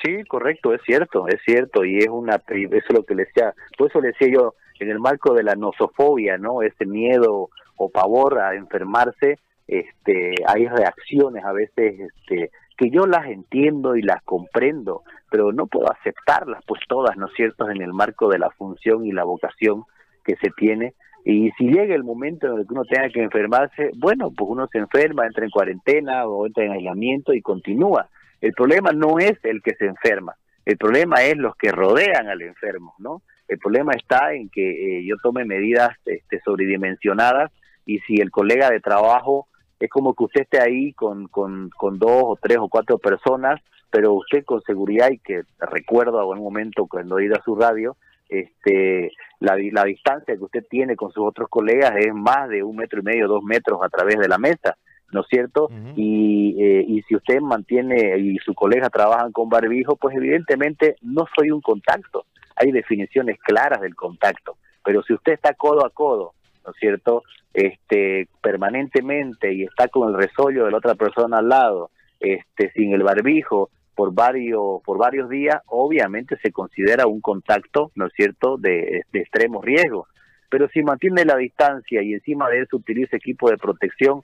Sí, 0.05 0.23
correcto, 0.25 0.75
es 0.75 0.83
cierto, 0.85 1.27
es 1.27 1.41
cierto, 1.47 1.87
y 1.87 2.01
es 2.01 2.09
una, 2.09 2.37
eso 2.37 2.69
es 2.77 2.93
lo 2.93 3.05
que 3.05 3.15
le 3.15 3.25
decía, 3.25 3.55
por 3.79 3.89
eso 3.89 4.01
le 4.03 4.09
decía 4.09 4.29
yo, 4.31 4.55
en 4.79 4.91
el 4.91 4.99
marco 4.99 5.33
de 5.33 5.43
la 5.43 5.55
nosofobia, 5.55 6.37
¿no? 6.37 6.61
Ese 6.63 6.85
miedo 6.85 7.49
o 7.77 7.89
pavor 7.89 8.41
a 8.41 8.55
enfermarse, 8.55 9.39
este, 9.71 10.35
hay 10.47 10.67
reacciones 10.67 11.45
a 11.45 11.53
veces, 11.53 12.01
este, 12.01 12.51
que 12.81 12.88
yo 12.88 13.05
las 13.07 13.27
entiendo 13.27 13.95
y 13.95 14.01
las 14.01 14.23
comprendo, 14.23 15.03
pero 15.31 15.53
no 15.53 15.66
puedo 15.66 15.93
aceptarlas 15.93 16.64
pues 16.66 16.81
todas, 16.88 17.14
¿no 17.19 17.27
es 17.27 17.35
cierto?, 17.35 17.69
en 17.69 17.83
el 17.83 17.93
marco 17.93 18.31
de 18.31 18.38
la 18.38 18.49
función 18.49 19.05
y 19.05 19.12
la 19.12 19.25
vocación 19.25 19.85
que 20.25 20.37
se 20.37 20.49
tiene. 20.57 20.95
Y 21.23 21.51
si 21.59 21.66
llega 21.66 21.95
el 21.95 22.05
momento 22.05 22.47
en 22.47 22.61
el 22.61 22.66
que 22.66 22.73
uno 22.73 22.85
tenga 22.87 23.11
que 23.11 23.23
enfermarse, 23.23 23.90
bueno, 23.99 24.31
pues 24.35 24.51
uno 24.51 24.66
se 24.73 24.79
enferma, 24.79 25.27
entra 25.27 25.45
en 25.45 25.51
cuarentena 25.51 26.27
o 26.27 26.47
entra 26.47 26.64
en 26.64 26.73
aislamiento 26.73 27.35
y 27.35 27.43
continúa. 27.43 28.09
El 28.40 28.55
problema 28.55 28.93
no 28.93 29.19
es 29.19 29.38
el 29.43 29.61
que 29.61 29.75
se 29.75 29.85
enferma, 29.85 30.37
el 30.64 30.79
problema 30.79 31.23
es 31.23 31.37
los 31.37 31.55
que 31.57 31.73
rodean 31.73 32.29
al 32.29 32.40
enfermo, 32.40 32.95
¿no? 32.99 33.21
El 33.47 33.59
problema 33.59 33.93
está 33.93 34.33
en 34.33 34.49
que 34.49 35.01
eh, 35.01 35.05
yo 35.05 35.16
tome 35.23 35.45
medidas 35.45 35.90
este, 36.07 36.40
sobredimensionadas 36.40 37.53
y 37.85 37.99
si 38.07 38.14
el 38.23 38.31
colega 38.31 38.71
de 38.71 38.81
trabajo 38.81 39.49
es 39.81 39.88
como 39.88 40.14
que 40.14 40.25
usted 40.25 40.43
esté 40.43 40.61
ahí 40.61 40.93
con, 40.93 41.27
con, 41.29 41.71
con 41.71 41.99
dos 41.99 42.23
o 42.23 42.38
tres 42.40 42.59
o 42.59 42.69
cuatro 42.69 42.99
personas, 42.99 43.61
pero 43.90 44.12
usted 44.12 44.45
con 44.45 44.62
seguridad 44.62 45.11
y 45.11 45.19
que 45.19 45.43
recuerdo 45.59 46.21
a 46.21 46.27
un 46.27 46.38
momento 46.38 46.87
cuando 46.87 47.19
he 47.19 47.25
ido 47.25 47.37
a 47.37 47.43
su 47.43 47.57
radio, 47.57 47.97
este, 48.29 49.11
la, 49.40 49.57
la 49.73 49.85
distancia 49.85 50.37
que 50.37 50.45
usted 50.45 50.64
tiene 50.69 50.97
con 50.97 51.11
sus 51.12 51.27
otros 51.27 51.49
colegas 51.49 51.93
es 51.97 52.14
más 52.14 52.49
de 52.51 52.62
un 52.62 52.77
metro 52.77 53.01
y 53.01 53.05
medio, 53.05 53.27
dos 53.27 53.43
metros 53.43 53.81
a 53.83 53.88
través 53.88 54.19
de 54.19 54.29
la 54.29 54.38
mesa, 54.38 54.77
¿no 55.12 55.23
es 55.23 55.27
cierto? 55.29 55.69
y, 55.97 56.62
eh, 56.62 56.85
y 56.87 57.03
si 57.03 57.16
usted 57.16 57.40
mantiene 57.40 58.19
y 58.19 58.37
sus 58.38 58.55
colegas 58.55 58.90
trabajan 58.93 59.33
con 59.33 59.49
barbijo, 59.49 59.97
pues 59.97 60.14
evidentemente 60.14 60.97
no 61.01 61.25
soy 61.35 61.51
un 61.51 61.62
contacto. 61.62 62.27
Hay 62.55 62.71
definiciones 62.71 63.38
claras 63.40 63.81
del 63.81 63.97
contacto, 63.97 64.59
pero 64.85 65.03
si 65.03 65.14
usted 65.14 65.33
está 65.33 65.55
codo 65.55 65.87
a 65.87 65.90
codo, 65.90 66.35
¿no 66.64 66.73
es 66.73 66.77
cierto? 66.79 67.23
Este, 67.53 68.29
permanentemente 68.43 69.53
y 69.53 69.65
está 69.65 69.89
con 69.89 70.09
el 70.09 70.17
resollo 70.17 70.65
de 70.65 70.71
la 70.71 70.79
otra 70.79 70.95
persona 70.95 71.39
al 71.39 71.49
lado, 71.49 71.91
este, 72.21 72.71
sin 72.73 72.93
el 72.93 73.03
barbijo 73.03 73.71
por 73.95 74.15
varios, 74.15 74.83
por 74.85 74.99
varios 74.99 75.29
días, 75.29 75.61
obviamente 75.67 76.37
se 76.43 76.53
considera 76.53 77.07
un 77.07 77.21
contacto, 77.21 77.91
¿no 77.95 78.07
es 78.07 78.13
cierto?, 78.15 78.57
de, 78.57 79.03
de 79.13 79.21
extremo 79.21 79.61
riesgo. 79.61 80.07
Pero 80.49 80.69
si 80.69 80.83
mantiene 80.83 81.25
la 81.25 81.37
distancia 81.37 82.03
y 82.03 82.15
encima 82.15 82.49
de 82.49 82.63
eso 82.63 82.77
utiliza 82.77 83.17
equipo 83.17 83.51
de 83.51 83.59
protección, 83.59 84.23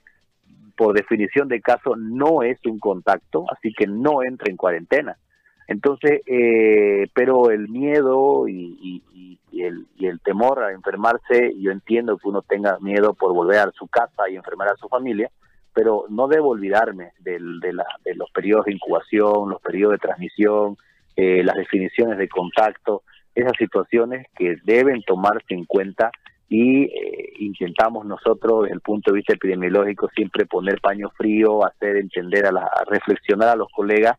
por 0.75 0.95
definición 0.95 1.47
de 1.47 1.61
caso 1.61 1.95
no 1.95 2.43
es 2.43 2.59
un 2.65 2.79
contacto, 2.79 3.45
así 3.51 3.73
que 3.73 3.87
no 3.87 4.23
entra 4.23 4.49
en 4.49 4.57
cuarentena. 4.57 5.17
Entonces, 5.67 6.21
eh, 6.25 7.07
pero 7.13 7.51
el 7.51 7.67
miedo 7.67 8.47
y, 8.47 9.03
el, 9.51 9.85
y, 9.97 10.05
el, 10.07 10.19
temor 10.21 10.63
a 10.63 10.71
enfermarse, 10.71 11.53
yo 11.59 11.71
entiendo 11.71 12.17
que 12.17 12.29
uno 12.29 12.41
tenga 12.41 12.79
miedo 12.79 13.13
por 13.13 13.33
volver 13.33 13.59
a 13.59 13.71
su 13.71 13.87
casa 13.87 14.29
y 14.29 14.35
enfermar 14.35 14.69
a 14.69 14.77
su 14.77 14.87
familia, 14.87 15.29
pero 15.73 16.05
no 16.09 16.27
debo 16.27 16.49
olvidarme 16.49 17.11
del, 17.19 17.59
de, 17.59 17.73
la, 17.73 17.85
de 18.05 18.15
los 18.15 18.31
periodos 18.31 18.65
de 18.65 18.73
incubación, 18.73 19.49
los 19.49 19.61
periodos 19.61 19.93
de 19.93 20.07
transmisión, 20.07 20.77
eh, 21.17 21.43
las 21.43 21.55
definiciones 21.55 22.17
de 22.17 22.29
contacto, 22.29 23.03
esas 23.35 23.53
situaciones 23.57 24.27
que 24.37 24.55
deben 24.63 25.03
tomarse 25.03 25.53
en 25.53 25.65
cuenta 25.65 26.11
y 26.49 26.83
eh, 26.85 27.33
intentamos 27.39 28.05
nosotros 28.05 28.63
desde 28.63 28.75
el 28.75 28.81
punto 28.81 29.11
de 29.11 29.17
vista 29.17 29.33
epidemiológico 29.33 30.09
siempre 30.15 30.45
poner 30.45 30.79
paño 30.79 31.09
frío, 31.09 31.65
hacer 31.65 31.97
entender 31.97 32.45
a, 32.45 32.51
la, 32.51 32.71
reflexionar 32.87 33.49
a 33.49 33.55
los 33.55 33.67
colegas 33.75 34.17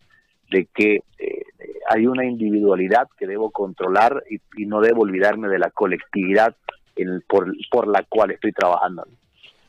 de 0.50 0.68
que 0.74 1.02
eh, 1.18 1.42
hay 1.88 2.06
una 2.06 2.24
individualidad 2.24 3.08
que 3.16 3.26
debo 3.26 3.50
controlar 3.50 4.22
y, 4.30 4.66
no 4.66 4.80
debo 4.80 5.02
olvidarme 5.02 5.48
de 5.48 5.58
la 5.58 5.70
colectividad 5.70 6.54
por, 7.28 7.52
por, 7.70 7.86
la 7.86 8.04
cual 8.08 8.32
estoy 8.32 8.52
trabajando. 8.52 9.06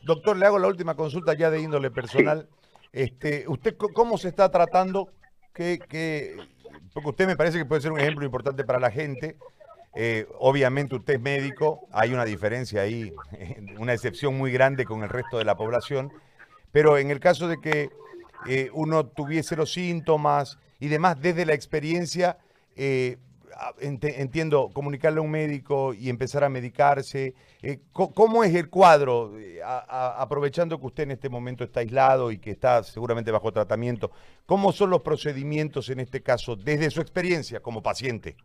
Doctor, 0.04 0.38
le 0.38 0.46
hago 0.46 0.60
la 0.60 0.68
última 0.68 0.96
consulta 0.96 1.34
ya 1.34 1.50
de 1.52 1.62
índole 1.62 1.92
personal. 1.92 2.48
Este, 2.92 3.46
¿Usted 3.48 3.76
cómo 3.78 4.18
se 4.18 4.30
está 4.30 4.50
tratando? 4.50 5.10
Que, 5.54 6.38
porque 6.94 7.10
usted 7.10 7.28
me 7.28 7.36
parece 7.36 7.58
que 7.58 7.66
puede 7.66 7.82
ser 7.82 7.92
un 7.92 8.00
ejemplo 8.00 8.26
importante 8.26 8.64
para 8.64 8.80
la 8.80 8.92
gente. 8.92 9.38
Eh, 9.96 10.28
obviamente 10.40 10.96
usted 10.96 11.16
es 11.16 11.22
médico, 11.22 11.88
hay 11.92 12.14
una 12.14 12.24
diferencia 12.24 12.82
ahí, 12.82 13.12
una 13.80 13.94
excepción 13.94 14.38
muy 14.38 14.52
grande 14.52 14.86
con 14.86 15.04
el 15.04 15.10
resto 15.10 15.38
de 15.38 15.46
la 15.46 15.58
población, 15.58 16.12
pero 16.72 16.98
en 16.98 17.10
el 17.10 17.20
caso 17.20 17.48
de 17.48 17.58
que 17.60 17.90
eh, 18.48 18.70
uno 18.74 19.08
tuviese 19.08 19.56
los 19.56 19.74
síntomas, 19.74 20.60
y 20.80 20.88
demás 20.88 21.22
desde 21.22 21.46
la 21.46 21.54
experiencia. 21.54 22.38
Eh, 22.76 23.18
entiendo, 23.82 24.70
comunicarle 24.74 25.20
a 25.20 25.22
un 25.22 25.32
médico 25.32 25.94
y 25.94 26.10
empezar 26.10 26.44
a 26.44 26.50
medicarse. 26.50 27.34
Eh, 27.62 27.80
¿Cómo 27.92 28.44
es 28.44 28.56
el 28.56 28.70
cuadro, 28.70 29.38
eh, 29.38 29.60
aprovechando 29.64 30.80
que 30.80 30.86
usted 30.86 31.04
en 31.04 31.12
este 31.12 31.30
momento 31.30 31.64
está 31.64 31.82
aislado 31.82 32.32
y 32.32 32.38
que 32.38 32.52
está 32.52 32.84
seguramente 32.84 33.32
bajo 33.32 33.52
tratamiento? 33.52 34.12
¿Cómo 34.46 34.72
son 34.72 34.92
los 34.92 35.02
procedimientos 35.02 35.90
en 35.90 36.00
este 36.00 36.22
caso, 36.22 36.56
desde 36.56 36.90
su 36.90 37.02
experiencia 37.02 37.60
como 37.60 37.82
paciente? 37.82 38.36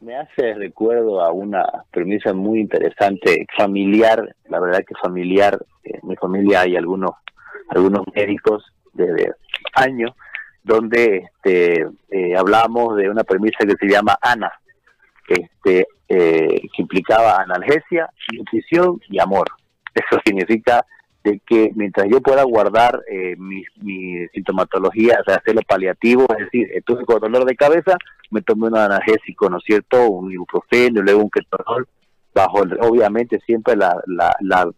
Me 0.00 0.14
hace 0.16 0.54
recuerdo 0.54 1.22
a 1.22 1.32
una 1.32 1.64
premisa 1.90 2.32
muy 2.34 2.60
interesante, 2.60 3.46
familiar, 3.56 4.34
la 4.48 4.60
verdad 4.60 4.80
que 4.86 4.94
familiar, 5.02 5.58
en 5.84 6.00
mi 6.08 6.16
familia 6.16 6.62
hay 6.62 6.76
algunos, 6.76 7.12
algunos 7.68 8.02
médicos 8.14 8.64
desde 8.92 9.32
años 9.74 10.12
donde 10.66 11.28
este, 11.32 11.86
eh, 12.10 12.36
hablamos 12.36 12.96
de 12.96 13.08
una 13.08 13.22
premisa 13.22 13.64
que 13.64 13.76
se 13.78 13.86
llama 13.86 14.18
ANA, 14.20 14.50
este, 15.28 15.86
eh, 16.08 16.60
que 16.74 16.82
implicaba 16.82 17.36
analgesia, 17.40 18.10
nutrición 18.36 19.00
y 19.08 19.20
amor. 19.20 19.46
Eso 19.94 20.20
significa 20.24 20.84
de 21.22 21.40
que 21.46 21.70
mientras 21.76 22.08
yo 22.10 22.20
pueda 22.20 22.42
guardar 22.42 23.00
eh, 23.08 23.36
mi, 23.38 23.62
mi, 23.76 24.26
sintomatología, 24.34 25.20
de 25.24 25.34
hacerlo 25.34 25.60
paliativo, 25.66 26.26
es 26.36 26.46
decir, 26.46 26.68
estuve 26.74 27.04
con 27.04 27.20
dolor 27.20 27.44
de 27.44 27.54
cabeza, 27.54 27.96
me 28.30 28.42
tomé 28.42 28.66
un 28.66 28.76
analgésico, 28.76 29.48
¿no 29.48 29.58
es 29.58 29.64
cierto? 29.64 30.08
Un 30.08 30.32
ibuprofeno, 30.32 31.00
luego 31.00 31.22
un 31.22 31.30
ketonol, 31.30 31.86
bajo 32.34 32.58
obviamente 32.80 33.38
siempre 33.46 33.76
la, 33.76 33.96
la, 34.06 34.34
la, 34.40 34.68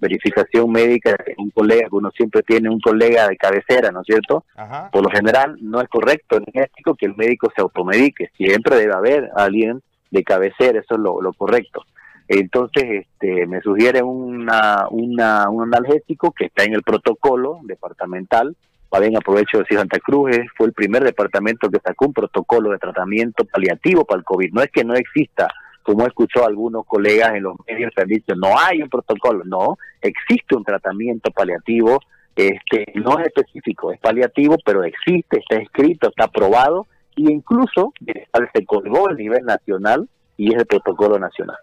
verificación 0.00 0.70
médica 0.70 1.10
de 1.10 1.34
un 1.38 1.50
colega, 1.50 1.88
que 1.88 1.96
uno 1.96 2.10
siempre 2.10 2.42
tiene 2.42 2.68
un 2.68 2.80
colega 2.80 3.28
de 3.28 3.36
cabecera, 3.36 3.90
¿no 3.90 4.00
es 4.00 4.06
cierto? 4.06 4.44
Por 4.92 5.02
lo 5.02 5.10
general 5.10 5.56
no 5.60 5.80
es 5.80 5.88
correcto 5.88 6.38
ni 6.40 6.60
ético 6.60 6.94
que 6.94 7.06
el 7.06 7.16
médico 7.16 7.50
se 7.54 7.62
automedique, 7.62 8.30
siempre 8.36 8.76
debe 8.76 8.94
haber 8.94 9.30
alguien 9.34 9.82
de 10.10 10.22
cabecera, 10.22 10.80
eso 10.80 10.94
es 10.94 11.00
lo, 11.00 11.20
lo 11.20 11.32
correcto. 11.32 11.84
Entonces, 12.28 13.06
este, 13.06 13.46
me 13.46 13.60
sugiere 13.62 14.02
una, 14.02 14.86
una, 14.90 15.48
un 15.48 15.62
analgésico 15.62 16.32
que 16.32 16.46
está 16.46 16.64
en 16.64 16.74
el 16.74 16.82
protocolo 16.82 17.60
departamental. 17.64 18.54
Va 18.94 19.00
bien, 19.00 19.16
aprovecho 19.16 19.58
de 19.58 19.62
decir 19.64 19.78
Santa 19.78 19.98
Cruz 19.98 20.36
fue 20.56 20.66
el 20.66 20.72
primer 20.74 21.04
departamento 21.04 21.70
que 21.70 21.80
sacó 21.80 22.06
un 22.06 22.12
protocolo 22.12 22.70
de 22.70 22.78
tratamiento 22.78 23.44
paliativo 23.46 24.04
para 24.04 24.18
el 24.18 24.24
COVID. 24.24 24.52
No 24.52 24.62
es 24.62 24.70
que 24.70 24.84
no 24.84 24.94
exista 24.94 25.48
como 25.88 26.04
he 26.04 26.08
escuchado 26.08 26.44
a 26.44 26.48
algunos 26.50 26.84
colegas 26.84 27.34
en 27.34 27.44
los 27.44 27.56
medios 27.66 27.90
han 27.96 28.08
dicho, 28.08 28.34
no 28.34 28.48
hay 28.58 28.82
un 28.82 28.90
protocolo, 28.90 29.42
no, 29.46 29.78
existe 30.02 30.54
un 30.54 30.62
tratamiento 30.62 31.30
paliativo, 31.30 31.98
este 32.36 32.92
no 32.96 33.18
es 33.18 33.28
específico, 33.28 33.90
es 33.90 33.98
paliativo, 33.98 34.56
pero 34.66 34.84
existe, 34.84 35.38
está 35.38 35.56
escrito, 35.56 36.10
está 36.10 36.24
aprobado, 36.24 36.86
y 37.16 37.32
incluso 37.32 37.94
se 38.04 38.66
colgó 38.66 39.08
a 39.08 39.14
nivel 39.14 39.46
nacional 39.46 40.06
y 40.36 40.52
es 40.52 40.60
el 40.60 40.66
protocolo 40.66 41.18
nacional. 41.18 41.56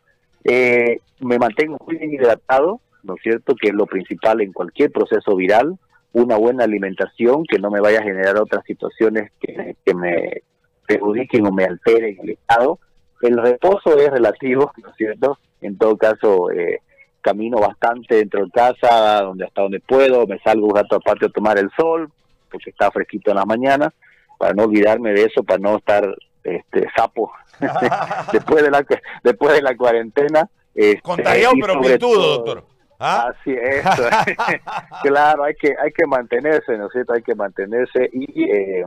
Eh, 0.43 1.01
me 1.19 1.37
mantengo 1.37 1.77
muy 1.85 1.97
bien 1.97 2.11
hidratado, 2.11 2.81
¿no 3.03 3.13
es 3.13 3.21
cierto?, 3.21 3.53
que 3.53 3.67
es 3.67 3.75
lo 3.75 3.85
principal 3.85 4.41
en 4.41 4.53
cualquier 4.53 4.91
proceso 4.91 5.35
viral, 5.35 5.77
una 6.13 6.35
buena 6.37 6.63
alimentación 6.63 7.43
que 7.43 7.59
no 7.59 7.69
me 7.69 7.79
vaya 7.79 7.99
a 7.99 8.03
generar 8.03 8.39
otras 8.39 8.65
situaciones 8.65 9.31
que, 9.39 9.75
que 9.85 9.93
me 9.93 10.41
perjudiquen 10.87 11.45
o 11.45 11.51
me 11.51 11.65
alteren 11.65 12.17
el 12.23 12.31
estado, 12.31 12.79
el 13.27 13.37
reposo 13.37 13.97
es 13.97 14.09
relativo, 14.09 14.71
¿no 14.83 14.89
es 14.89 14.95
cierto? 14.95 15.37
En 15.61 15.77
todo 15.77 15.97
caso, 15.97 16.51
eh, 16.51 16.81
camino 17.21 17.57
bastante 17.57 18.15
dentro 18.15 18.45
de 18.45 18.51
casa, 18.51 19.21
donde 19.21 19.45
hasta 19.45 19.61
donde 19.61 19.79
puedo, 19.79 20.27
me 20.27 20.39
salgo 20.39 20.67
un 20.67 20.75
rato 20.75 20.97
aparte 20.97 21.25
a 21.25 21.29
tomar 21.29 21.57
el 21.57 21.69
sol, 21.77 22.11
porque 22.51 22.69
está 22.69 22.91
fresquito 22.91 23.31
en 23.31 23.37
la 23.37 23.45
mañana, 23.45 23.93
para 24.37 24.53
no 24.53 24.63
olvidarme 24.63 25.11
de 25.11 25.23
eso, 25.23 25.43
para 25.43 25.59
no 25.59 25.77
estar 25.77 26.15
este 26.43 26.87
sapo 26.95 27.31
después 28.31 28.63
de 28.63 28.69
la 28.69 28.85
después 29.23 29.55
de 29.55 29.61
la 29.61 29.75
cuarentena. 29.75 30.47
Este, 30.73 31.01
Contagiado 31.01 31.53
pero 31.59 31.79
virtudo, 31.79 32.37
doctor. 32.37 32.63
¿Ah? 32.99 33.33
Así 33.33 33.51
es. 33.51 33.83
claro, 35.03 35.43
hay 35.43 35.55
que 35.55 35.73
hay 35.81 35.91
que 35.91 36.05
mantenerse, 36.05 36.77
¿no 36.77 36.87
es 36.87 36.91
cierto? 36.91 37.13
Hay 37.13 37.23
que 37.23 37.35
mantenerse 37.35 38.09
y 38.13 38.43
eh, 38.43 38.85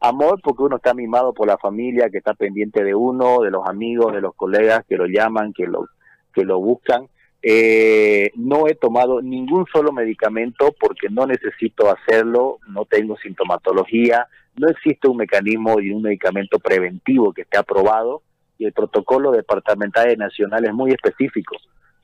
amor 0.00 0.40
porque 0.42 0.62
uno 0.62 0.76
está 0.76 0.94
mimado 0.94 1.32
por 1.32 1.46
la 1.46 1.58
familia, 1.58 2.10
que 2.10 2.18
está 2.18 2.34
pendiente 2.34 2.84
de 2.84 2.94
uno, 2.94 3.40
de 3.40 3.50
los 3.50 3.66
amigos, 3.68 4.12
de 4.12 4.20
los 4.20 4.34
colegas 4.34 4.84
que 4.88 4.96
lo 4.96 5.06
llaman, 5.06 5.52
que 5.52 5.66
lo 5.66 5.86
que 6.32 6.44
lo 6.44 6.60
buscan. 6.60 7.08
Eh, 7.42 8.30
no 8.34 8.66
he 8.66 8.74
tomado 8.74 9.22
ningún 9.22 9.66
solo 9.72 9.92
medicamento 9.92 10.74
porque 10.78 11.08
no 11.08 11.26
necesito 11.26 11.90
hacerlo, 11.90 12.58
no 12.68 12.84
tengo 12.84 13.16
sintomatología, 13.16 14.26
no 14.56 14.68
existe 14.68 15.08
un 15.08 15.18
mecanismo 15.18 15.80
y 15.80 15.90
un 15.90 16.02
medicamento 16.02 16.58
preventivo 16.58 17.32
que 17.32 17.42
esté 17.42 17.58
aprobado 17.58 18.22
y 18.58 18.64
el 18.64 18.72
protocolo 18.72 19.30
departamental 19.32 20.12
y 20.12 20.16
nacional 20.16 20.64
es 20.64 20.72
muy 20.72 20.90
específico. 20.90 21.56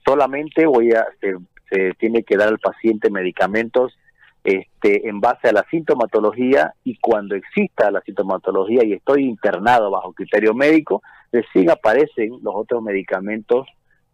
Solamente 0.04 0.66
voy 0.66 0.92
a 0.92 1.06
se, 1.20 1.36
se 1.70 1.92
tiene 1.94 2.22
que 2.22 2.36
dar 2.36 2.48
al 2.48 2.58
paciente 2.58 3.10
medicamentos 3.10 3.98
este, 4.44 5.08
en 5.08 5.20
base 5.20 5.48
a 5.48 5.52
la 5.52 5.64
sintomatología 5.70 6.74
y 6.84 6.96
cuando 6.98 7.36
exista 7.36 7.90
la 7.90 8.00
sintomatología 8.00 8.84
y 8.84 8.92
estoy 8.92 9.24
internado 9.24 9.90
bajo 9.90 10.12
criterio 10.12 10.52
médico, 10.54 11.02
recién 11.30 11.70
aparecen 11.70 12.38
los 12.42 12.54
otros 12.54 12.82
medicamentos 12.82 13.66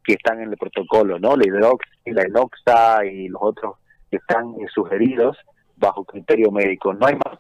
que 0.05 0.15
están 0.15 0.41
en 0.41 0.51
el 0.51 0.57
protocolo, 0.57 1.19
¿no? 1.19 1.37
La 1.37 1.47
hidrox, 1.47 1.87
la 2.07 2.23
enoxa 2.23 3.05
y 3.05 3.29
los 3.29 3.43
otros 3.43 3.77
que 4.11 4.17
están 4.17 4.55
eh, 4.61 4.67
sugeridos 4.73 5.37
bajo 5.77 6.05
criterio 6.05 6.51
médico. 6.51 6.93
No 6.95 7.07
hay 7.07 7.15
más. 7.15 7.39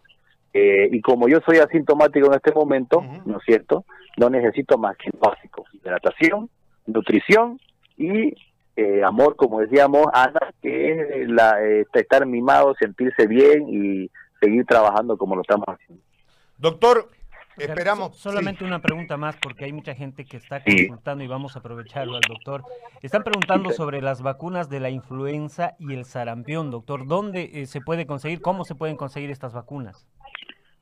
Eh, 0.53 0.88
y 0.90 1.01
como 1.01 1.29
yo 1.29 1.40
soy 1.46 1.59
asintomático 1.59 2.27
en 2.27 2.35
este 2.35 2.53
momento, 2.53 3.03
¿no 3.27 3.38
es 3.38 3.44
cierto? 3.44 3.85
No 4.16 4.31
necesito 4.31 4.79
más 4.79 4.96
que 4.96 5.11
el 5.11 5.18
básico, 5.18 5.64
hidratación, 5.72 6.48
nutrición 6.87 7.61
y 7.96 8.35
eh, 8.79 9.03
amor, 9.03 9.35
como 9.35 9.59
decíamos, 9.59 10.07
Ana, 10.12 10.38
que 10.62 10.93
es 10.93 11.29
la, 11.29 11.59
estar 11.93 12.25
mimado, 12.27 12.77
sentirse 12.79 13.27
bien 13.27 13.67
y 13.69 14.09
seguir 14.41 14.64
trabajando 14.67 15.19
como 15.19 15.35
lo 15.35 15.43
estamos 15.43 15.67
haciendo. 15.67 16.05
Doctor, 16.59 17.09
Esperamos. 17.57 18.17
solamente 18.17 18.64
una 18.64 18.81
pregunta 18.81 19.17
más, 19.17 19.37
porque 19.37 19.64
hay 19.64 19.73
mucha 19.73 19.97
gente 19.97 20.25
que 20.25 20.37
está 20.37 20.62
consultando 20.62 21.25
y 21.25 21.27
vamos 21.27 21.57
a 21.57 21.59
aprovecharlo 21.59 22.14
al 22.14 22.23
doctor. 22.29 22.62
Están 23.03 23.25
preguntando 23.25 23.71
sobre 23.71 24.01
las 24.01 24.23
vacunas 24.23 24.71
de 24.71 24.79
la 24.79 24.91
influenza 24.91 25.75
y 25.81 25.95
el 25.95 26.05
sarampión, 26.05 26.71
doctor. 26.71 27.09
¿Dónde 27.09 27.51
eh, 27.55 27.67
se 27.67 27.81
puede 27.81 28.07
conseguir? 28.07 28.41
¿Cómo 28.41 28.64
se 28.64 28.77
pueden 28.77 28.97
conseguir 28.97 29.31
estas 29.31 29.55
vacunas? 29.55 30.07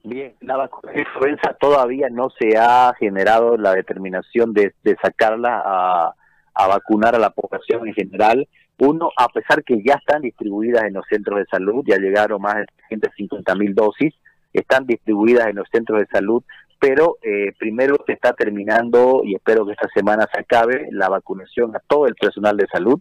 Bien, 0.03 0.37
la 0.41 0.59
vacuna 0.59 0.93
de 0.93 1.01
influenza 1.01 1.55
todavía 1.59 2.09
no 2.11 2.29
se 2.29 2.59
ha 2.59 2.93
generado 2.99 3.57
la 3.57 3.73
determinación 3.73 4.53
de, 4.53 4.75
sacarla 5.03 5.63
a, 5.65 6.15
a 6.57 6.67
vacunar 6.67 7.15
a 7.15 7.19
la 7.19 7.31
población 7.31 7.87
en 7.87 7.95
general. 7.95 8.49
Uno, 8.79 9.11
a 9.17 9.29
pesar 9.29 9.63
que 9.63 9.83
ya 9.83 9.95
están 9.95 10.23
distribuidas 10.23 10.85
en 10.85 10.95
los 10.95 11.07
centros 11.09 11.39
de 11.39 11.47
salud, 11.47 11.85
ya 11.87 11.97
llegaron 11.97 12.43
más 12.43 12.57
de 12.57 12.67
150 12.89 13.55
mil 13.55 13.75
dosis, 13.75 14.15
están 14.53 14.87
distribuidas 14.87 15.49
en 15.49 15.57
los 15.57 15.69
centros 15.71 16.01
de 16.01 16.07
salud, 16.07 16.43
pero 16.81 17.17
eh, 17.23 17.53
primero 17.59 17.97
se 18.07 18.13
está 18.13 18.33
terminando, 18.33 19.23
y 19.25 19.35
espero 19.35 19.67
que 19.67 19.73
esta 19.73 19.89
semana 19.95 20.27
se 20.33 20.41
acabe, 20.41 20.89
la 20.91 21.09
vacunación 21.09 21.75
a 21.75 21.81
todo 21.87 22.07
el 22.07 22.15
personal 22.15 22.57
de 22.57 22.67
salud, 22.67 23.01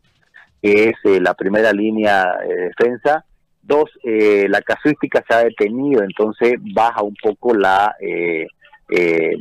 que 0.62 0.90
es 0.90 0.96
eh, 1.04 1.20
la 1.22 1.34
primera 1.34 1.72
línea 1.74 2.38
de 2.48 2.56
defensa. 2.70 3.26
Dos, 3.62 3.86
eh, 4.04 4.48
la 4.50 4.62
casuística 4.62 5.24
se 5.28 5.36
ha 5.36 5.44
detenido, 5.44 6.04
entonces 6.04 6.54
baja 6.74 7.04
un 7.04 7.16
poco 7.22 7.54
la 7.54 7.96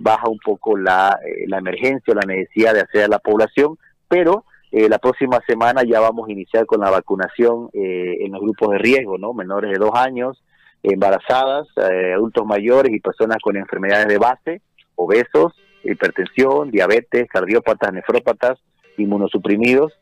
baja 0.01 0.31
un 0.31 0.39
poco 0.39 0.79
la, 0.79 1.19
la 1.47 1.59
emergencia, 1.59 2.15
la 2.15 2.27
necesidad 2.27 2.73
de 2.73 2.81
hacer 2.81 3.05
a 3.05 3.09
la 3.09 3.19
población, 3.19 3.77
pero 4.09 4.45
la 4.73 4.99
próxima 4.99 5.39
semana 5.47 5.83
ya 5.85 6.01
vamos 6.01 6.29
a 6.29 6.33
iniciar 6.33 6.67
con 6.67 6.81
la 6.81 6.91
vacunación 6.91 7.69
en 7.73 8.33
los 8.33 8.41
grupos 8.41 8.71
de 8.71 8.79
riesgo, 8.79 9.19
¿no? 9.19 9.33
Menores 9.33 9.71
de 9.71 9.79
dos 9.79 9.93
años, 9.95 10.43
embarazadas, 10.85 11.67
eh, 11.77 12.13
adultos 12.13 12.47
mayores 12.47 12.93
y 12.93 13.01
personas 13.01 13.39
con 13.43 13.57
enfermedades 13.57 14.07
de 14.07 14.19
base, 14.19 14.61
obesos, 14.97 15.55
hipertensión, 15.83 16.71
diabetes, 16.71 17.27
cardiópatas, 17.29 17.93
nefrópatas, 17.93 18.59
inmunosuprimidos. 18.99 19.93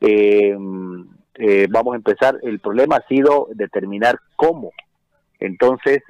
Eh, 0.00 0.56
eh, 1.36 1.66
vamos 1.70 1.94
a 1.94 1.96
empezar. 1.96 2.38
El 2.42 2.58
problema 2.58 2.96
ha 2.96 3.06
sido 3.06 3.48
determinar 3.54 4.18
cómo. 4.36 4.72
Entonces, 5.44 6.02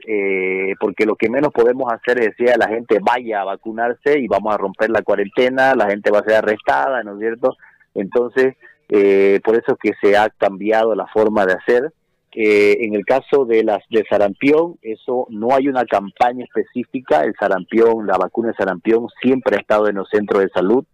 porque 0.79 1.07
lo 1.07 1.16
que 1.16 1.31
menos 1.31 1.53
podemos 1.53 1.90
hacer 1.92 2.21
es 2.21 2.37
decir 2.37 2.51
a 2.51 2.59
la 2.59 2.68
gente 2.68 2.99
vaya 3.01 3.40
a 3.40 3.45
vacunarse 3.45 4.18
y 4.18 4.29
vamos 4.29 4.55
a 4.55 4.59
romper 4.59 4.90
la 4.90 5.03
cuarentena, 5.03 5.75
la 5.75 5.88
gente 5.88 6.11
va 6.11 6.18
a 6.18 6.25
ser 6.25 6.35
arrestada, 6.35 7.03
¿no 7.03 7.14
es 7.14 7.21
cierto? 7.21 7.57
Entonces, 7.95 8.57
por 8.88 9.55
eso 9.57 9.73
es 9.73 9.79
que 9.83 9.92
se 10.03 10.16
ha 10.16 10.29
cambiado 10.29 10.95
la 10.95 11.07
forma 11.07 11.47
de 11.47 11.55
hacer 11.55 11.92
en 12.35 12.95
el 12.95 13.05
caso 13.05 13.45
de 13.45 13.62
las 13.62 13.83
de 13.90 14.05
sarampión, 14.09 14.77
eso 14.81 15.27
no 15.29 15.55
hay 15.55 15.68
una 15.68 15.85
campaña 15.85 16.45
específica. 16.45 17.25
El 17.25 17.35
sarampión, 17.38 18.07
la 18.07 18.16
vacuna 18.16 18.49
de 18.49 18.55
sarampión 18.55 19.09
siempre 19.21 19.57
ha 19.57 19.61
estado 19.61 19.87
en 19.88 19.97
los 19.97 20.09
centros 20.09 20.42
de 20.42 20.49
salud. 20.49 20.85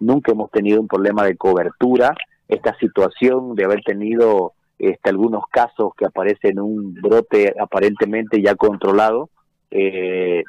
Nunca 0.00 0.32
hemos 0.32 0.50
tenido 0.50 0.80
un 0.80 0.88
problema 0.88 1.24
de 1.24 1.36
cobertura. 1.36 2.14
Esta 2.48 2.76
situación 2.78 3.54
de 3.54 3.64
haber 3.64 3.82
tenido 3.82 4.54
este, 4.78 5.10
algunos 5.10 5.44
casos 5.50 5.92
que 5.96 6.06
aparecen 6.06 6.60
un 6.60 6.94
brote 6.94 7.54
aparentemente 7.58 8.40
ya 8.40 8.54
controlado 8.54 9.30
eh, 9.70 10.42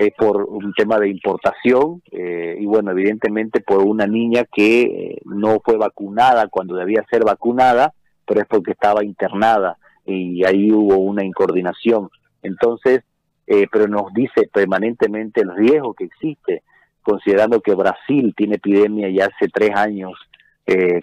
es 0.00 0.14
por 0.14 0.44
un 0.44 0.72
tema 0.72 0.98
de 0.98 1.10
importación 1.10 2.02
eh, 2.10 2.56
y 2.58 2.64
bueno, 2.64 2.90
evidentemente 2.92 3.60
por 3.60 3.82
una 3.82 4.06
niña 4.06 4.44
que 4.50 4.82
eh, 4.82 5.20
no 5.26 5.60
fue 5.62 5.76
vacunada 5.76 6.48
cuando 6.48 6.74
debía 6.74 7.04
ser 7.10 7.22
vacunada, 7.22 7.92
pero 8.26 8.40
es 8.40 8.46
porque 8.46 8.70
estaba 8.70 9.04
internada 9.04 9.76
y 10.06 10.42
ahí 10.46 10.72
hubo 10.72 10.96
una 10.96 11.22
incoordinación. 11.22 12.08
Entonces, 12.42 13.02
eh, 13.46 13.66
pero 13.70 13.88
nos 13.88 14.10
dice 14.14 14.48
permanentemente 14.50 15.42
el 15.42 15.54
riesgo 15.54 15.92
que 15.92 16.04
existe, 16.04 16.62
considerando 17.02 17.60
que 17.60 17.74
Brasil 17.74 18.32
tiene 18.34 18.54
epidemia 18.54 19.10
ya 19.10 19.26
hace 19.26 19.48
tres 19.52 19.72
años, 19.76 20.12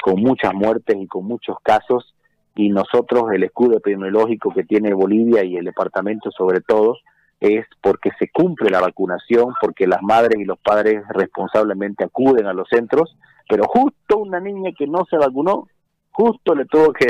con 0.02 0.22
muchas 0.22 0.54
muertes 0.54 0.96
y 0.98 1.08
con 1.08 1.26
muchos 1.26 1.58
casos, 1.62 2.16
y 2.58 2.70
nosotros 2.70 3.26
el 3.34 3.44
escudo 3.44 3.78
epidemiológico 3.78 4.52
que 4.52 4.64
tiene 4.64 4.94
Bolivia 4.94 5.44
y 5.44 5.58
el 5.58 5.66
departamento 5.66 6.32
sobre 6.32 6.62
todo, 6.62 6.98
es 7.40 7.68
porque 7.82 8.10
se 8.18 8.30
cumple 8.30 8.72
la 8.72 8.82
vacunación, 8.82 9.54
porque 9.62 9.86
las 9.86 10.02
madres 10.02 10.40
y 10.40 10.44
los 10.44 10.58
padres 10.58 11.04
responsablemente 11.10 12.04
acuden 12.04 12.48
a 12.48 12.54
los 12.54 12.68
centros, 12.68 13.16
pero 13.48 13.66
justo 13.68 14.18
una 14.18 14.40
niña 14.40 14.72
que 14.76 14.88
no 14.88 15.06
se 15.08 15.18
vacunó, 15.18 15.68
justo 16.10 16.56
le 16.56 16.66
tuvo 16.66 16.94
que 16.94 17.10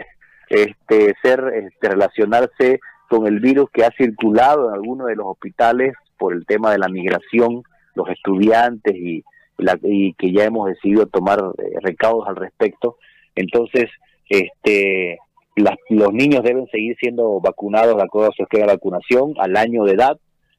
este, 0.50 1.16
ser, 1.22 1.42
este, 1.54 1.90
relacionarse 1.90 2.80
con 3.10 3.26
el 3.26 3.40
virus 3.40 3.70
que 3.72 3.86
ha 3.86 3.92
circulado 3.98 4.68
en 4.68 4.76
algunos 4.76 5.08
de 5.08 5.16
los 5.16 5.28
hospitales 5.28 5.94
por 6.18 6.34
el 6.34 6.46
tema 6.46 6.72
de 6.72 6.80
la 6.80 6.90
migración, 6.90 7.64
los 7.96 8.10
estudiantes 8.10 8.96
y, 8.96 9.24
la, 9.58 9.80
y 9.82 10.14
que 10.16 10.34
ya 10.34 10.44
hemos 10.44 10.68
decidido 10.68 11.06
tomar 11.06 11.40
eh, 11.40 11.78
recaudos 11.82 12.28
al 12.28 12.36
respecto. 12.36 12.98
Entonces, 13.34 13.90
este, 14.30 15.20
los 15.62 16.14
niños 16.14 16.44
deben 16.44 16.68
seguir 16.68 16.96
siendo 17.00 17.40
vacunados 17.40 17.98
de 17.98 18.04
acuerdo 18.04 18.30
a 18.30 18.36
su 18.36 18.44
esquema 18.44 18.68
de 18.68 18.74
vacunación 18.74 19.34
al 19.40 19.58
año 19.58 19.84
de 19.84 19.94
edad, 19.94 20.18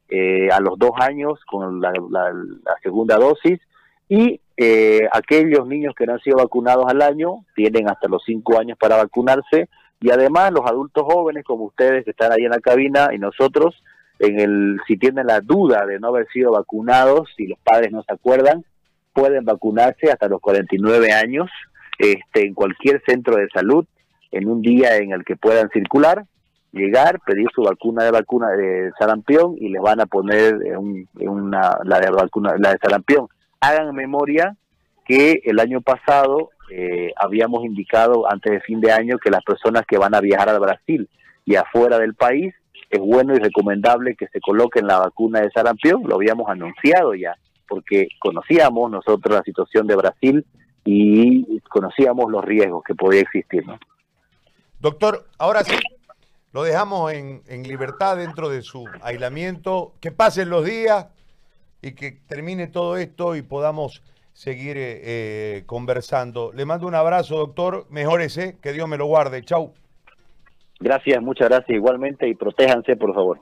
eh, 0.09 0.49
a 0.51 0.61
los 0.61 0.79
dos 0.79 0.93
años 1.01 1.39
con 1.47 1.81
la, 1.81 1.93
la 2.11 2.75
segunda 2.83 3.17
dosis 3.17 3.61
y 4.09 4.41
eh, 4.57 5.09
aquellos 5.13 5.67
niños 5.69 5.95
que 5.95 6.07
no 6.07 6.15
han 6.15 6.21
sido 6.21 6.39
vacunados 6.39 6.87
al 6.89 7.03
año 7.03 7.45
tienen 7.55 7.89
hasta 7.89 8.09
los 8.09 8.23
cinco 8.25 8.59
años 8.59 8.79
para 8.79 8.97
vacunarse 8.97 9.69
y 10.01 10.11
además 10.11 10.51
los 10.53 10.67
adultos 10.67 11.05
jóvenes 11.05 11.45
como 11.45 11.65
ustedes 11.65 12.05
que 12.05 12.11
están 12.11 12.33
ahí 12.33 12.45
en 12.45 12.51
la 12.51 12.61
cabina 12.61 13.11
y 13.13 13.19
nosotros 13.19 13.81
en 14.19 14.41
el 14.41 14.81
si 14.87 14.97
tienen 14.97 15.27
la 15.27 15.41
duda 15.41 15.87
de 15.87 16.01
no 16.01 16.09
haber 16.09 16.27
sido 16.33 16.53
vacunados 16.53 17.29
si 17.37 17.47
los 17.47 17.59
padres 17.61 17.93
no 17.93 18.03
se 18.03 18.13
acuerdan 18.13 18.65
pueden 19.13 19.45
vacunarse 19.45 20.11
hasta 20.11 20.29
los 20.29 20.41
49 20.41 21.13
años 21.13 21.51
este 21.99 22.47
en 22.47 22.55
cualquier 22.55 23.03
centro 23.07 23.37
de 23.37 23.49
salud 23.55 23.87
en 24.31 24.49
un 24.49 24.63
día 24.63 24.97
en 24.97 25.13
el 25.13 25.25
que 25.25 25.37
puedan 25.37 25.69
circular 25.71 26.25
llegar 26.73 27.21
pedir 27.27 27.49
su 27.55 27.63
vacuna 27.63 28.05
de 28.05 28.11
vacuna 28.11 28.51
de 28.51 28.91
sarampión 28.99 29.57
y 29.59 29.71
les 29.71 29.81
van 29.81 30.01
a 30.01 30.07
poner 30.07 30.55
una 31.21 31.79
la 31.85 31.99
de 31.99 32.11
vacuna 32.11 32.55
la 32.59 32.73
de 32.73 32.79
sarampión 32.79 33.27
hagan 33.61 33.95
memoria 33.95 34.55
que 35.07 35.41
el 35.45 35.59
año 35.61 35.81
pasado 35.81 36.51
eh, 36.71 37.13
habíamos 37.17 37.65
indicado 37.65 38.31
antes 38.31 38.53
de 38.53 38.61
fin 38.61 38.81
de 38.81 38.93
año 38.93 39.19
que 39.19 39.31
las 39.31 39.43
personas 39.43 39.85
que 39.87 39.97
van 39.97 40.15
a 40.15 40.21
viajar 40.21 40.51
al 40.51 40.61
Brasil 40.61 41.09
y 41.47 41.57
afuera 41.57 41.99
del 41.99 42.15
país 42.15 42.55
es 42.91 43.01
bueno 43.01 43.35
y 43.35 43.39
recomendable 43.39 44.17
que 44.17 44.29
se 44.29 44.41
coloquen 44.41 44.87
la 44.87 44.99
vacuna 44.99 45.41
de 45.41 45.51
sarampión, 45.51 46.03
lo 46.07 46.17
habíamos 46.17 46.49
anunciado 46.49 47.15
ya, 47.15 47.35
porque 47.67 48.09
conocíamos 48.19 48.91
nosotros 48.91 49.37
la 49.37 49.43
situación 49.43 49.87
de 49.87 49.97
Brasil 49.97 50.45
y 50.85 51.61
conocíamos 51.69 52.31
los 52.31 52.45
riesgos 52.45 52.83
que 52.85 52.95
podía 52.95 53.21
existir. 53.21 53.65
Doctor, 54.81 55.27
ahora 55.39 55.65
sí, 55.65 55.77
lo 56.53 56.63
dejamos 56.63 57.13
en, 57.13 57.43
libertad 57.65 58.17
dentro 58.17 58.49
de 58.49 58.63
su 58.63 58.87
aislamiento, 59.03 59.93
que 60.01 60.13
pasen 60.13 60.51
los 60.51 60.65
días 60.65 61.09
y 61.83 61.93
que 61.93 62.13
termine 62.27 62.69
todo 62.69 62.97
esto 62.97 63.35
y 63.35 63.43
podamos 63.43 64.03
seguir 64.33 64.77
eh, 64.77 65.01
eh, 65.03 65.63
conversando. 65.67 66.53
Le 66.55 66.65
mando 66.65 66.87
un 66.87 66.95
abrazo, 66.95 67.37
doctor. 67.37 67.87
Mejórese, 67.91 68.57
que 68.63 68.73
Dios 68.73 68.89
me 68.89 68.97
lo 68.97 69.07
guarde. 69.07 69.43
Chau. 69.43 69.75
Gracias, 70.79 71.21
muchas 71.21 71.49
gracias 71.49 71.77
igualmente 71.77 72.29
y 72.29 72.35
protéjanse, 72.35 72.97
por 72.97 73.13
favor. 73.15 73.41